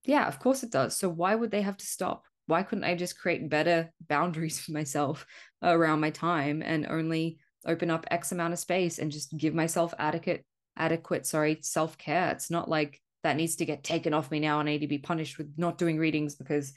Yeah, 0.04 0.26
of 0.26 0.40
course 0.40 0.64
it 0.64 0.72
does. 0.72 0.96
So 0.96 1.08
why 1.08 1.34
would 1.34 1.52
they 1.52 1.62
have 1.62 1.76
to 1.76 1.86
stop? 1.86 2.24
why 2.50 2.64
couldn't 2.64 2.84
I 2.84 2.96
just 2.96 3.18
create 3.18 3.48
better 3.48 3.90
boundaries 4.08 4.58
for 4.60 4.72
myself 4.72 5.24
around 5.62 6.00
my 6.00 6.10
time 6.10 6.62
and 6.62 6.86
only 6.86 7.38
open 7.64 7.90
up 7.90 8.06
X 8.10 8.32
amount 8.32 8.52
of 8.52 8.58
space 8.58 8.98
and 8.98 9.12
just 9.12 9.36
give 9.36 9.54
myself 9.54 9.94
adequate, 9.98 10.44
adequate, 10.76 11.26
sorry, 11.26 11.58
self 11.62 11.96
care? 11.96 12.30
It's 12.32 12.50
not 12.50 12.68
like 12.68 13.00
that 13.22 13.36
needs 13.36 13.56
to 13.56 13.64
get 13.64 13.84
taken 13.84 14.12
off 14.12 14.30
me 14.30 14.40
now 14.40 14.60
and 14.60 14.68
I 14.68 14.72
need 14.72 14.80
to 14.80 14.88
be 14.88 14.98
punished 14.98 15.38
with 15.38 15.52
not 15.56 15.78
doing 15.78 15.98
readings 15.98 16.34
because 16.34 16.72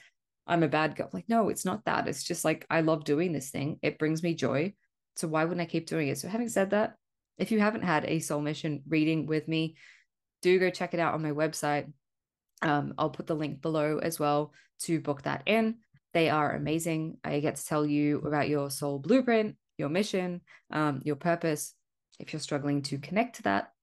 I'm 0.46 0.64
a 0.64 0.68
bad 0.68 0.96
girl. 0.96 1.10
Like, 1.12 1.28
no, 1.28 1.50
it's 1.50 1.66
not 1.66 1.86
that. 1.86 2.08
It's 2.08 2.24
just 2.24 2.46
like 2.46 2.66
I 2.70 2.82
love 2.82 3.04
doing 3.04 3.34
this 3.34 3.50
thing. 3.50 3.80
It 3.82 3.98
brings 3.98 4.22
me 4.22 4.36
joy. 4.36 4.74
So 5.16 5.28
why 5.28 5.44
wouldn't 5.44 5.62
I 5.62 5.66
keep 5.66 5.88
doing 5.88 6.08
it? 6.10 6.18
So 6.18 6.28
having 6.28 6.50
said 6.50 6.72
that, 6.72 6.96
if 7.38 7.52
you 7.52 7.60
haven't 7.60 7.84
had 7.84 8.06
a 8.06 8.20
soul 8.20 8.42
mission 8.42 8.84
reading 8.88 9.26
with 9.26 9.48
me, 9.48 9.76
do 10.42 10.60
go 10.60 10.70
check 10.70 10.94
it 10.94 11.00
out 11.00 11.14
on 11.14 11.22
my 11.22 11.32
website. 11.32 11.92
Um, 12.62 12.94
I'll 12.98 13.10
put 13.10 13.28
the 13.28 13.36
link 13.36 13.62
below 13.62 14.00
as 14.00 14.20
well 14.20 14.54
to 14.82 15.00
book 15.00 15.24
that 15.24 15.44
in. 15.46 15.76
They 16.14 16.30
are 16.30 16.56
amazing. 16.56 17.18
I 17.24 17.40
get 17.40 17.56
to 17.56 17.66
tell 17.66 17.86
you 17.86 18.20
about 18.20 18.50
your 18.50 18.70
soul 18.70 19.00
blueprint, 19.00 19.56
your 19.78 19.90
mission, 19.90 20.42
um, 20.72 21.02
your 21.04 21.16
purpose. 21.16 21.74
If 22.20 22.32
you're 22.32 22.40
struggling 22.40 22.84
to 22.84 23.00
connect 23.00 23.38
to 23.38 23.44
that, 23.44 23.74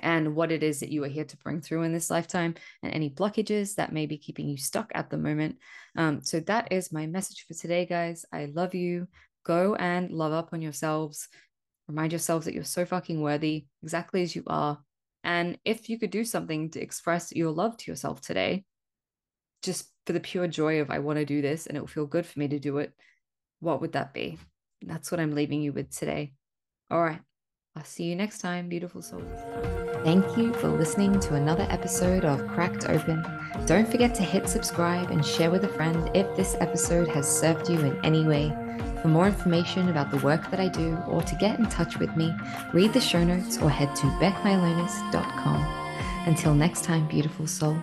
and 0.00 0.34
what 0.34 0.52
it 0.52 0.62
is 0.62 0.80
that 0.80 0.90
you 0.90 1.04
are 1.04 1.08
here 1.08 1.24
to 1.24 1.36
bring 1.38 1.60
through 1.60 1.82
in 1.82 1.92
this 1.92 2.10
lifetime 2.10 2.54
and 2.82 2.92
any 2.92 3.10
blockages 3.10 3.74
that 3.76 3.92
may 3.92 4.06
be 4.06 4.18
keeping 4.18 4.48
you 4.48 4.56
stuck 4.56 4.90
at 4.94 5.10
the 5.10 5.18
moment. 5.18 5.56
Um, 5.96 6.22
so 6.22 6.40
that 6.40 6.72
is 6.72 6.92
my 6.92 7.06
message 7.06 7.44
for 7.46 7.54
today, 7.54 7.86
guys. 7.86 8.24
I 8.32 8.46
love 8.46 8.74
you. 8.74 9.08
Go 9.44 9.74
and 9.74 10.10
love 10.10 10.32
up 10.32 10.50
on 10.52 10.62
yourselves. 10.62 11.28
Remind 11.88 12.12
yourselves 12.12 12.44
that 12.44 12.54
you're 12.54 12.64
so 12.64 12.84
fucking 12.84 13.20
worthy, 13.20 13.66
exactly 13.82 14.22
as 14.22 14.36
you 14.36 14.44
are. 14.46 14.78
And 15.24 15.58
if 15.64 15.88
you 15.88 15.98
could 15.98 16.10
do 16.10 16.24
something 16.24 16.70
to 16.70 16.80
express 16.80 17.32
your 17.32 17.50
love 17.50 17.76
to 17.78 17.90
yourself 17.90 18.20
today, 18.20 18.64
just 19.62 19.90
for 20.06 20.12
the 20.12 20.20
pure 20.20 20.46
joy 20.46 20.80
of 20.80 20.90
I 20.90 21.00
want 21.00 21.18
to 21.18 21.24
do 21.24 21.42
this 21.42 21.66
and 21.66 21.76
it 21.76 21.80
will 21.80 21.88
feel 21.88 22.06
good 22.06 22.26
for 22.26 22.38
me 22.38 22.48
to 22.48 22.58
do 22.58 22.78
it, 22.78 22.92
what 23.60 23.80
would 23.80 23.92
that 23.92 24.14
be? 24.14 24.38
That's 24.82 25.10
what 25.10 25.20
I'm 25.20 25.34
leaving 25.34 25.62
you 25.62 25.72
with 25.72 25.90
today. 25.90 26.34
All 26.90 27.02
right. 27.02 27.20
I'll 27.74 27.84
see 27.84 28.04
you 28.04 28.16
next 28.16 28.38
time, 28.38 28.68
beautiful 28.68 29.02
souls. 29.02 29.38
Thank 30.04 30.36
you 30.36 30.52
for 30.54 30.68
listening 30.68 31.18
to 31.20 31.34
another 31.34 31.66
episode 31.70 32.24
of 32.24 32.46
Cracked 32.48 32.88
Open. 32.88 33.24
Don't 33.66 33.88
forget 33.88 34.14
to 34.16 34.22
hit 34.22 34.48
subscribe 34.48 35.10
and 35.10 35.24
share 35.24 35.50
with 35.50 35.64
a 35.64 35.68
friend 35.68 36.10
if 36.14 36.36
this 36.36 36.56
episode 36.60 37.08
has 37.08 37.28
served 37.28 37.68
you 37.68 37.78
in 37.78 38.04
any 38.04 38.24
way. 38.24 38.52
For 39.02 39.08
more 39.08 39.26
information 39.26 39.88
about 39.88 40.10
the 40.10 40.18
work 40.18 40.50
that 40.50 40.60
I 40.60 40.68
do 40.68 40.98
or 41.06 41.22
to 41.22 41.34
get 41.36 41.58
in 41.58 41.66
touch 41.66 41.98
with 41.98 42.16
me, 42.16 42.34
read 42.72 42.92
the 42.92 43.00
show 43.00 43.22
notes 43.22 43.58
or 43.58 43.70
head 43.70 43.94
to 43.96 44.06
becmylonas.com. 44.20 45.88
Until 46.26 46.54
next 46.54 46.84
time, 46.84 47.06
beautiful 47.06 47.46
soul. 47.46 47.76